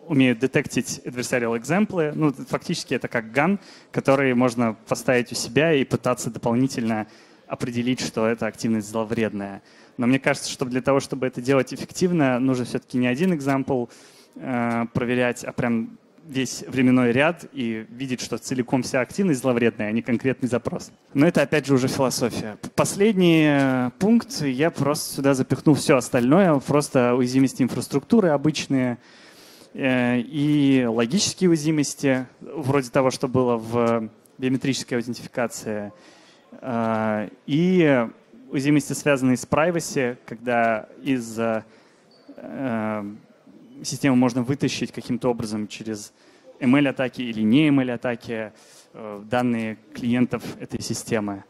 умеют 0.08 0.40
детектить 0.40 1.02
adversarial 1.04 1.58
экземплы. 1.58 2.14
Ну, 2.16 2.32
фактически 2.32 2.94
это 2.94 3.10
как 3.10 3.34
ган, 3.34 3.60
который 3.92 4.34
можно 4.34 4.78
поставить 4.88 5.34
у 5.34 5.36
себя 5.36 5.74
и 5.74 5.84
пытаться 5.84 6.32
дополнительно 6.32 7.08
определить, 7.48 8.00
что 8.00 8.28
эта 8.28 8.48
активность 8.48 8.90
зловредная. 8.90 9.62
Но 9.98 10.08
мне 10.08 10.20
кажется, 10.20 10.50
что 10.50 10.64
для 10.64 10.82
того, 10.82 11.02
чтобы 11.02 11.28
это 11.28 11.42
делать 11.42 11.74
эффективно, 11.74 12.40
нужно 12.40 12.64
все-таки 12.64 12.98
не 12.98 13.08
один 13.08 13.34
экземпл 13.34 13.88
э, 14.36 14.86
проверять, 14.94 15.44
а 15.44 15.52
прям 15.52 15.99
весь 16.30 16.64
временной 16.68 17.12
ряд 17.12 17.46
и 17.54 17.88
видеть, 17.90 18.22
что 18.22 18.38
целиком 18.38 18.84
вся 18.84 19.02
активность 19.02 19.42
зловредная, 19.42 19.88
а 19.88 19.92
не 19.92 20.04
конкретный 20.04 20.48
запрос. 20.48 20.92
Но 21.14 21.28
это 21.28 21.42
опять 21.42 21.66
же 21.66 21.74
уже 21.74 21.88
философия. 21.88 22.58
Последний 22.76 23.46
э, 23.48 23.90
пункт, 23.98 24.42
я 24.42 24.70
просто 24.70 25.16
сюда 25.16 25.34
запихнул 25.34 25.76
все 25.76 25.98
остальное, 25.98 26.54
просто 26.60 27.16
уязвимости 27.16 27.64
инфраструктуры 27.64 28.30
обычные 28.30 29.00
э, 29.74 30.20
и 30.20 30.86
логические 30.88 31.50
уязвимости, 31.50 32.28
вроде 32.42 32.92
того, 32.92 33.10
что 33.10 33.28
было 33.28 33.58
в 33.58 34.10
биометрической 34.38 35.00
аутентификации, 35.00 35.92
э, 36.62 37.30
и 37.48 38.08
уязвимости, 38.52 38.94
связанные 38.94 39.36
с 39.36 39.48
privacy, 39.48 40.16
когда 40.28 40.88
из 41.02 41.40
систему 43.84 44.16
можно 44.16 44.44
вытащить 44.44 44.92
каким-то 44.92 45.30
образом 45.30 45.68
через 45.68 46.14
ML-атаки 46.60 47.22
или 47.22 47.42
не 47.42 47.70
ML-атаки, 47.70 48.52
э, 48.94 49.24
данные 49.30 49.78
клиентов 49.94 50.44
этой 50.60 50.82
системы, 50.82 51.44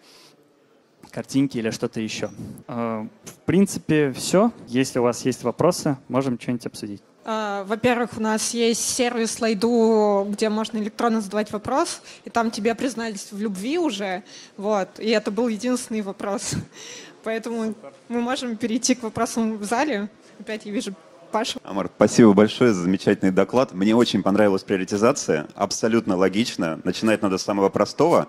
картинки 1.11 1.57
или 1.57 1.71
что-то 1.71 1.99
еще. 1.99 2.29
Э, 2.67 3.07
в 3.23 3.33
принципе, 3.45 4.11
все. 4.11 4.51
Если 4.67 4.99
у 4.99 5.03
вас 5.03 5.25
есть 5.25 5.43
вопросы, 5.43 5.97
можем 6.07 6.39
что-нибудь 6.39 6.65
обсудить. 6.65 7.01
А, 7.25 7.63
во-первых, 7.65 8.17
у 8.17 8.21
нас 8.21 8.53
есть 8.53 8.81
сервис 8.81 9.39
Лайду, 9.39 10.25
где 10.29 10.49
можно 10.49 10.77
электронно 10.77 11.21
задавать 11.21 11.51
вопрос, 11.51 12.01
и 12.25 12.29
там 12.29 12.49
тебе 12.49 12.73
признались 12.75 13.31
в 13.31 13.39
любви 13.39 13.77
уже, 13.77 14.23
вот, 14.57 14.99
и 14.99 15.09
это 15.09 15.29
был 15.29 15.47
единственный 15.47 16.01
вопрос. 16.01 16.53
Поэтому 17.23 17.75
мы 18.07 18.21
можем 18.21 18.55
перейти 18.55 18.95
к 18.95 19.03
вопросам 19.03 19.57
в 19.57 19.63
зале. 19.63 20.09
Опять 20.39 20.65
я 20.65 20.71
вижу 20.71 20.95
Паша. 21.31 21.59
Амар, 21.63 21.89
спасибо 21.95 22.33
большое 22.33 22.73
за 22.73 22.81
замечательный 22.81 23.31
доклад. 23.31 23.73
Мне 23.73 23.95
очень 23.95 24.23
понравилась 24.23 24.63
приоритизация. 24.63 25.47
Абсолютно 25.55 26.15
логично. 26.15 26.79
Начинать 26.83 27.21
надо 27.21 27.37
с 27.37 27.43
самого 27.43 27.69
простого. 27.69 28.27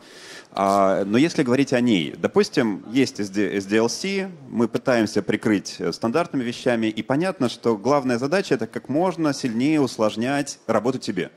А, 0.53 1.05
но 1.05 1.19
если 1.19 1.43
говорить 1.43 1.73
о 1.73 1.81
ней, 1.81 2.15
допустим, 2.17 2.85
есть 2.91 3.21
SDLC, 3.21 4.31
мы 4.49 4.69
пытаемся 4.69 5.23
прикрыть 5.23 5.79
стандартными 5.93 6.43
вещами, 6.43 6.87
и 6.89 7.03
понятно, 7.03 7.49
что 7.49 7.77
главная 7.77 8.19
задача— 8.19 8.55
это 8.57 8.67
как 8.67 8.89
можно 8.89 9.33
сильнее 9.33 9.81
усложнять 9.81 10.59
работу 10.67 10.99
тебе. 10.99 11.31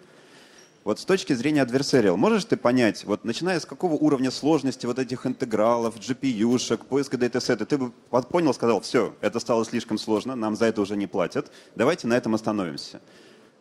Вот 0.83 0.99
с 0.99 1.05
точки 1.05 1.31
зрения 1.31 1.63
adversarial, 1.63 2.17
можешь 2.17 2.43
ты 2.43 2.57
понять, 2.57 3.05
вот 3.05 3.23
начиная 3.23 3.59
с 3.59 3.65
какого 3.65 3.93
уровня 3.93 4.31
сложности 4.31 4.85
вот 4.85 4.99
этих 4.99 5.25
интегралов, 5.25 5.95
GPU-шек, 5.95 6.83
поиска 6.83 7.17
датасета, 7.17 7.65
ты 7.65 7.77
бы 7.77 7.91
понял, 8.29 8.53
сказал, 8.53 8.81
все, 8.81 9.15
это 9.21 9.39
стало 9.39 9.63
слишком 9.63 9.97
сложно, 9.97 10.35
нам 10.35 10.57
за 10.57 10.65
это 10.65 10.81
уже 10.81 10.97
не 10.97 11.07
платят, 11.07 11.51
давайте 11.75 12.07
на 12.07 12.15
этом 12.15 12.35
остановимся. 12.35 12.99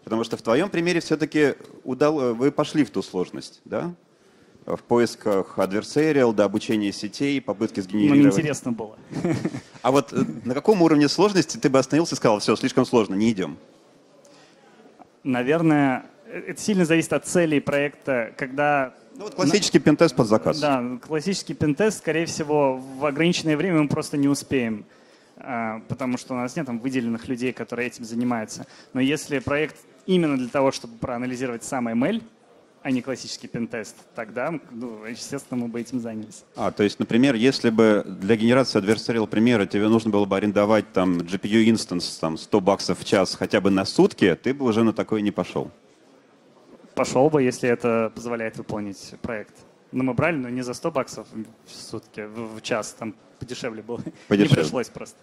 Потому 0.03 0.25
что 0.25 0.37
в 0.37 0.43
твоем 0.43 0.69
примере 0.69 0.99
все-таки 0.99 1.55
удал... 1.85 2.35
вы 2.35 2.51
пошли 2.51 2.85
в 2.85 2.91
ту 2.91 3.03
сложность, 3.03 3.61
да? 3.65 3.95
В 4.67 4.79
поисках 4.79 5.59
adversarial, 5.59 6.33
до 6.33 6.45
обучения 6.45 6.93
сетей, 6.93 7.41
попытки 7.41 7.81
сгенерировать. 7.81 8.23
Ну, 8.23 8.29
интересно 8.31 8.73
было. 8.73 8.97
А 9.83 9.91
вот 9.91 10.13
э, 10.13 10.25
на 10.45 10.55
каком 10.55 10.83
уровне 10.83 11.09
сложности 11.09 11.57
ты 11.57 11.69
бы 11.69 11.81
остановился 11.81 12.15
и 12.15 12.17
сказал, 12.17 12.39
все, 12.39 12.55
слишком 12.55 12.85
сложно, 12.85 13.15
не 13.15 13.31
идем? 13.33 13.59
Наверное, 15.25 16.05
э, 16.05 16.12
это 16.33 16.61
сильно 16.61 16.85
зависит 16.85 17.13
от 17.13 17.27
целей 17.27 17.61
проекта, 17.61 18.33
когда 18.37 18.95
ну, 19.17 19.25
вот 19.25 19.35
классический 19.35 19.79
на... 19.79 19.85
пентест 19.85 20.17
под 20.17 20.27
заказ. 20.27 20.59
Да, 20.61 20.99
классический 21.07 21.55
пентест, 21.55 21.99
скорее 21.99 22.27
всего, 22.27 22.79
в 22.79 23.05
ограниченное 23.05 23.57
время 23.57 23.83
мы 23.83 23.89
просто 23.89 24.17
не 24.17 24.29
успеем, 24.29 24.85
а, 25.37 25.83
потому 25.89 26.17
что 26.17 26.35
у 26.35 26.37
нас 26.37 26.57
нет 26.57 26.67
там 26.67 26.79
выделенных 26.79 27.29
людей, 27.29 27.53
которые 27.53 27.89
этим 27.89 28.05
занимаются. 28.05 28.67
Но 28.95 29.01
если 29.01 29.39
проект 29.39 29.77
именно 30.07 30.39
для 30.39 30.49
того, 30.49 30.73
чтобы 30.73 30.97
проанализировать 30.99 31.65
сам 31.65 31.89
ML, 31.89 32.23
а 32.85 32.91
не 32.91 33.01
классический 33.01 33.47
пентест, 33.47 33.95
тогда, 34.17 34.59
ну, 34.73 35.05
естественно, 35.05 35.61
мы 35.61 35.69
бы 35.69 35.81
этим 35.81 36.01
занялись. 36.01 36.43
А, 36.57 36.73
то 36.73 36.83
есть, 36.83 36.99
например, 36.99 37.37
если 37.37 37.71
бы 37.71 38.05
для 38.05 38.35
генерации 38.35 38.81
adversarial 38.81 39.29
примера 39.29 39.67
тебе 39.67 39.87
нужно 39.87 40.11
было 40.11 40.25
бы 40.25 40.37
арендовать 40.37 40.93
там 40.93 41.19
GPU 41.19 41.65
instance 41.67 42.19
там 42.19 42.37
100 42.37 42.61
баксов 42.61 42.99
в 42.99 43.05
час 43.05 43.37
хотя 43.37 43.61
бы 43.61 43.71
на 43.71 43.85
сутки, 43.85 44.37
ты 44.43 44.53
бы 44.53 44.65
уже 44.65 44.83
на 44.83 44.93
такое 44.93 45.21
не 45.21 45.31
пошел 45.31 45.71
пошел 46.95 47.31
бы, 47.31 47.43
если 47.43 47.69
это 47.69 48.13
позволяет 48.15 48.57
выполнить 48.57 49.15
проект. 49.23 49.55
Но 49.93 50.05
мы 50.05 50.15
брали, 50.15 50.37
но 50.37 50.49
не 50.49 50.63
за 50.63 50.75
100 50.75 50.91
баксов 50.91 51.27
в 51.67 51.71
сутки, 51.71 52.21
в, 52.21 52.57
в 52.57 52.63
час, 52.63 52.97
там 52.99 53.15
подешевле 53.39 53.83
было. 53.83 54.01
Подешевле. 54.29 54.57
Не 54.57 54.63
пришлось 54.63 54.89
просто. 54.89 55.19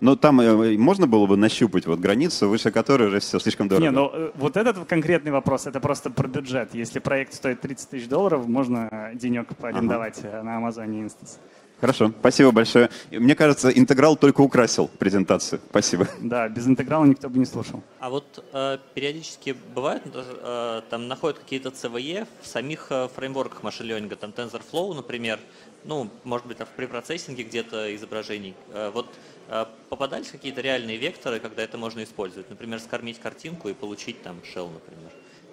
Но 0.00 0.16
там 0.16 0.40
э, 0.40 0.78
можно 0.78 1.06
было 1.06 1.26
бы 1.26 1.36
нащупать 1.36 1.86
вот 1.86 2.00
границу, 2.00 2.48
выше 2.48 2.70
которой 2.70 3.08
уже 3.08 3.20
все 3.20 3.38
слишком 3.38 3.68
дорого. 3.68 3.86
Не, 3.86 3.90
ну 3.90 4.10
э, 4.12 4.30
вот 4.34 4.56
этот 4.56 4.86
конкретный 4.86 5.30
вопрос, 5.30 5.66
это 5.66 5.78
просто 5.78 6.10
про 6.10 6.26
бюджет. 6.26 6.74
Если 6.74 6.98
проект 7.00 7.34
стоит 7.34 7.60
30 7.60 7.90
тысяч 7.90 8.08
долларов, 8.08 8.48
можно 8.48 9.10
денек 9.14 9.54
поарендовать 9.56 10.18
ага. 10.24 10.42
на 10.42 10.56
Амазоне 10.56 11.02
Instance. 11.02 11.38
Хорошо, 11.80 12.12
спасибо 12.20 12.52
большое. 12.52 12.90
Мне 13.10 13.34
кажется, 13.34 13.70
интеграл 13.70 14.16
только 14.16 14.42
украсил 14.42 14.88
презентацию. 14.98 15.60
Спасибо. 15.70 16.06
Да, 16.20 16.48
без 16.48 16.66
интеграла 16.66 17.04
никто 17.06 17.30
бы 17.30 17.38
не 17.38 17.46
слушал. 17.46 17.82
А 17.98 18.10
вот 18.10 18.44
э, 18.52 18.78
периодически 18.94 19.56
бывает, 19.74 20.02
э, 20.14 20.82
там 20.90 21.08
находят 21.08 21.38
какие-то 21.38 21.70
CVE 21.70 22.26
в 22.42 22.46
самих 22.46 22.88
э, 22.90 23.08
фреймворках 23.14 23.62
машин-ленинга, 23.62 24.16
там 24.16 24.30
TensorFlow, 24.30 24.94
например, 24.94 25.40
ну, 25.84 26.10
может 26.24 26.46
быть, 26.46 26.58
там 26.58 26.66
в 26.66 26.76
препроцессинге 26.76 27.44
где-то 27.44 27.94
изображений. 27.96 28.54
Э, 28.72 28.90
вот 28.92 29.06
э, 29.48 29.64
попадались 29.88 30.30
какие-то 30.30 30.60
реальные 30.60 30.98
векторы, 30.98 31.40
когда 31.40 31.62
это 31.62 31.78
можно 31.78 32.04
использовать? 32.04 32.50
Например, 32.50 32.78
скормить 32.78 33.18
картинку 33.18 33.70
и 33.70 33.72
получить 33.72 34.22
там 34.22 34.36
shell, 34.54 34.70
например 34.70 35.10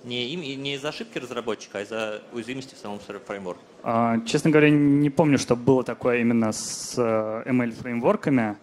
не, 0.07 0.29
им, 0.29 0.41
не 0.41 0.75
из-за 0.75 0.89
ошибки 0.89 1.17
разработчика, 1.17 1.79
а 1.79 1.81
из-за 1.81 2.21
уязвимости 2.31 2.75
в 2.75 2.77
самом 2.77 2.99
фреймворке? 2.99 3.61
А, 3.83 4.19
честно 4.25 4.49
говоря, 4.49 4.69
не 4.69 5.09
помню, 5.09 5.37
что 5.37 5.55
было 5.55 5.83
такое 5.83 6.19
именно 6.19 6.51
с 6.51 6.95
э, 6.97 7.49
ML-фреймворками. 7.49 8.57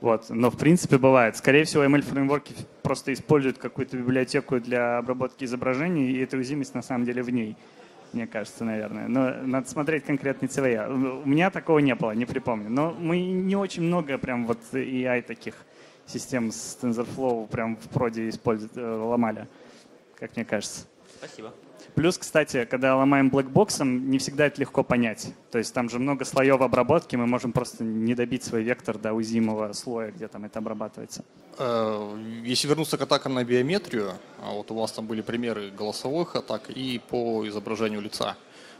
Вот. 0.00 0.26
Но 0.30 0.50
в 0.50 0.56
принципе 0.56 0.98
бывает. 0.98 1.36
Скорее 1.36 1.64
всего, 1.64 1.84
ML-фреймворки 1.84 2.54
просто 2.82 3.12
используют 3.12 3.58
какую-то 3.58 3.96
библиотеку 3.96 4.60
для 4.60 4.98
обработки 4.98 5.44
изображений, 5.44 6.12
и 6.12 6.18
эта 6.20 6.36
уязвимость 6.36 6.74
на 6.74 6.82
самом 6.82 7.04
деле 7.04 7.22
в 7.22 7.30
ней, 7.30 7.56
мне 8.12 8.26
кажется, 8.26 8.64
наверное. 8.64 9.08
Но 9.08 9.34
надо 9.42 9.68
смотреть 9.68 10.04
конкретный 10.04 10.48
CVE. 10.48 11.22
У 11.24 11.28
меня 11.28 11.50
такого 11.50 11.80
не 11.80 11.94
было, 11.94 12.12
не 12.12 12.26
припомню. 12.26 12.70
Но 12.70 12.94
мы 12.98 13.20
не 13.20 13.56
очень 13.56 13.82
много 13.82 14.16
прям 14.18 14.46
вот 14.46 14.58
AI 14.72 15.22
таких 15.22 15.54
систем 16.06 16.52
с 16.52 16.78
TensorFlow 16.80 17.48
прям 17.48 17.76
в 17.76 17.88
проде 17.88 18.28
используют, 18.28 18.76
э, 18.76 18.80
ломали 18.80 19.46
как 20.18 20.36
мне 20.36 20.44
кажется. 20.44 20.86
Спасибо. 21.18 21.52
Плюс, 21.94 22.16
кстати, 22.16 22.64
когда 22.64 22.96
ломаем 22.96 23.28
блэкбоксом, 23.28 24.10
не 24.10 24.18
всегда 24.18 24.46
это 24.46 24.60
легко 24.60 24.84
понять. 24.84 25.32
То 25.50 25.58
есть 25.58 25.74
там 25.74 25.88
же 25.88 25.98
много 25.98 26.24
слоев 26.24 26.60
обработки, 26.60 27.16
мы 27.16 27.26
можем 27.26 27.52
просто 27.52 27.82
не 27.82 28.14
добить 28.14 28.44
свой 28.44 28.62
вектор 28.62 28.98
до 28.98 29.14
уязвимого 29.14 29.72
слоя, 29.72 30.12
где 30.12 30.28
там 30.28 30.44
это 30.44 30.60
обрабатывается. 30.60 31.24
Э, 31.58 32.16
если 32.44 32.68
вернуться 32.68 32.98
к 32.98 33.02
атакам 33.02 33.34
на 33.34 33.44
биометрию, 33.44 34.12
а 34.40 34.52
вот 34.52 34.70
у 34.70 34.74
вас 34.76 34.92
там 34.92 35.06
были 35.06 35.22
примеры 35.22 35.70
голосовых 35.70 36.36
атак 36.36 36.70
и 36.70 37.00
по 37.08 37.46
изображению 37.48 38.00
лица. 38.00 38.36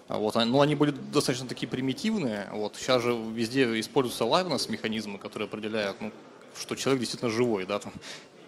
А 0.06 0.18
вот, 0.18 0.36
но 0.36 0.44
ну, 0.44 0.60
они 0.60 0.74
были 0.74 0.90
достаточно 0.90 1.48
такие 1.48 1.68
примитивные. 1.68 2.48
Вот, 2.52 2.76
сейчас 2.76 3.02
же 3.02 3.16
везде 3.34 3.80
используются 3.80 4.24
liveness 4.24 4.70
механизмы, 4.70 5.18
которые 5.18 5.48
определяют, 5.48 6.00
ну, 6.00 6.12
что 6.58 6.76
человек 6.76 7.00
действительно 7.00 7.30
живой, 7.30 7.66
да, 7.66 7.78
там, 7.78 7.92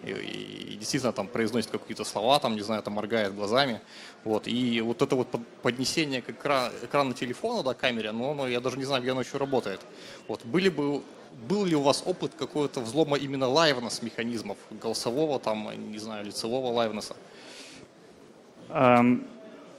и, 0.03 0.11
и 0.73 0.75
действительно 0.77 1.13
там 1.13 1.27
произносит 1.27 1.71
какие-то 1.71 2.03
слова, 2.03 2.39
там, 2.39 2.55
не 2.55 2.61
знаю, 2.61 2.81
там 2.83 2.93
моргает 2.93 3.35
глазами. 3.35 3.81
Вот. 4.23 4.47
И 4.47 4.81
вот 4.81 5.01
это 5.01 5.15
вот 5.15 5.27
поднесение 5.61 6.21
к 6.21 6.29
экран, 6.29 6.71
экрану 6.83 7.13
телефона, 7.13 7.63
да, 7.63 7.73
камере, 7.73 8.11
но 8.11 8.31
оно, 8.31 8.47
я 8.47 8.59
даже 8.59 8.77
не 8.77 8.85
знаю, 8.85 9.01
где 9.01 9.11
оно 9.11 9.21
еще 9.21 9.37
работает. 9.37 9.81
Вот. 10.27 10.43
Были 10.45 10.69
бы, 10.69 11.01
был 11.47 11.65
ли 11.65 11.75
у 11.75 11.81
вас 11.81 12.03
опыт 12.05 12.33
какого-то 12.37 12.81
взлома 12.81 13.17
именно 13.17 13.47
лайвнес 13.47 14.01
механизмов, 14.01 14.57
голосового, 14.69 15.39
там, 15.39 15.69
не 15.91 15.99
знаю, 15.99 16.25
лицевого 16.25 16.71
лайвнеса? 16.71 17.15
Um, 18.69 19.27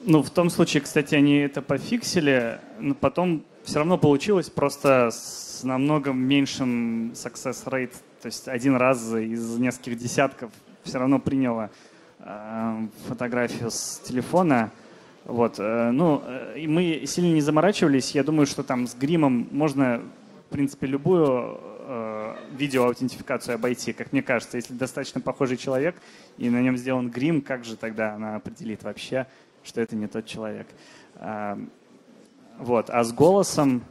ну, 0.05 0.23
в 0.23 0.31
том 0.31 0.51
случае, 0.51 0.83
кстати, 0.83 1.15
они 1.15 1.37
это 1.37 1.63
пофиксили, 1.63 2.61
но 2.79 2.95
потом 2.95 3.45
все 3.65 3.79
равно 3.79 3.99
получилось 3.99 4.51
просто 4.51 5.11
с 5.11 5.63
намного 5.63 6.13
меньшим 6.13 7.13
success 7.13 7.65
rate 7.67 7.95
то 8.23 8.27
есть 8.27 8.47
один 8.47 8.77
раз 8.77 9.13
из 9.13 9.59
нескольких 9.59 9.99
десятков 9.99 10.53
все 10.85 10.99
равно 10.99 11.19
приняла 11.19 11.71
э, 12.21 12.87
фотографию 13.09 13.69
с 13.69 14.01
телефона. 14.05 14.71
Вот, 15.25 15.57
э, 15.59 15.91
ну, 15.91 16.23
э, 16.25 16.61
и 16.61 16.69
мы 16.69 17.03
сильно 17.07 17.35
не 17.35 17.41
заморачивались. 17.41 18.13
Я 18.13 18.23
думаю, 18.23 18.47
что 18.47 18.63
там 18.63 18.87
с 18.87 18.95
гримом 18.95 19.49
можно, 19.51 20.03
в 20.49 20.53
принципе, 20.53 20.87
любую 20.87 21.59
э, 21.81 22.37
видеоаутентификацию 22.53 23.57
обойти, 23.57 23.93
как 23.93 24.13
мне 24.13 24.23
кажется. 24.23 24.57
Если 24.57 24.75
достаточно 24.75 25.21
похожий 25.21 25.57
человек 25.57 25.97
и 26.39 26.49
на 26.49 26.63
нем 26.63 26.77
сделан 26.77 27.11
грим, 27.11 27.43
как 27.43 27.65
же 27.65 27.77
тогда 27.77 28.15
она 28.15 28.37
определит 28.37 28.85
вообще, 28.85 29.27
что 29.65 29.81
это 29.81 29.97
не 29.97 30.07
тот 30.07 30.27
человек? 30.27 30.69
Э, 31.17 31.57
вот, 32.59 32.89
а 32.89 33.03
с 33.03 33.13
голосом 33.13 33.83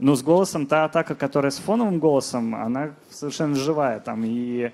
ну, 0.00 0.16
с 0.16 0.22
голосом, 0.22 0.66
та 0.66 0.84
атака, 0.84 1.14
которая 1.14 1.50
с 1.50 1.58
фоновым 1.58 1.98
голосом, 1.98 2.54
она 2.54 2.94
совершенно 3.10 3.54
живая. 3.54 4.00
Там 4.00 4.22
и 4.24 4.72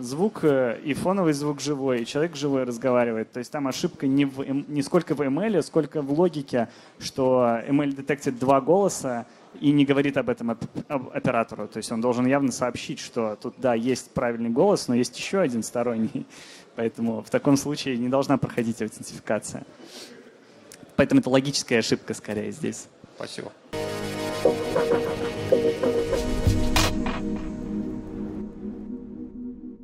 звук, 0.00 0.40
э, 0.42 0.80
и 0.84 0.94
фоновый 0.94 1.32
звук 1.32 1.60
живой, 1.60 2.02
и 2.02 2.06
человек 2.06 2.36
живой 2.36 2.64
разговаривает. 2.64 3.30
То 3.32 3.38
есть 3.38 3.50
там 3.50 3.66
ошибка 3.66 4.06
не, 4.06 4.24
в, 4.24 4.44
не 4.68 4.82
сколько 4.82 5.14
в 5.14 5.20
ML, 5.20 5.62
сколько 5.62 6.02
в 6.02 6.18
логике, 6.18 6.68
что 6.98 7.60
ML 7.68 7.94
детектит 7.94 8.38
два 8.38 8.60
голоса 8.60 9.26
и 9.60 9.70
не 9.70 9.84
говорит 9.84 10.16
об 10.16 10.28
этом 10.28 10.56
оператору. 10.88 11.68
То 11.68 11.76
есть 11.78 11.92
он 11.92 12.00
должен 12.00 12.26
явно 12.26 12.50
сообщить, 12.50 13.00
что 13.00 13.36
тут, 13.40 13.54
да, 13.58 13.74
есть 13.74 14.10
правильный 14.12 14.50
голос, 14.50 14.88
но 14.88 14.94
есть 14.94 15.16
еще 15.18 15.40
один 15.40 15.62
сторонний. 15.62 16.26
Поэтому 16.76 17.22
в 17.22 17.30
таком 17.30 17.56
случае 17.56 17.98
не 17.98 18.08
должна 18.08 18.36
проходить 18.38 18.80
аутентификация. 18.82 19.64
Поэтому 20.96 21.20
это 21.20 21.30
логическая 21.30 21.80
ошибка 21.80 22.14
скорее 22.14 22.52
здесь. 22.52 22.86
Спасибо. 23.16 23.52
Thank 24.44 24.76
you. 24.76 24.83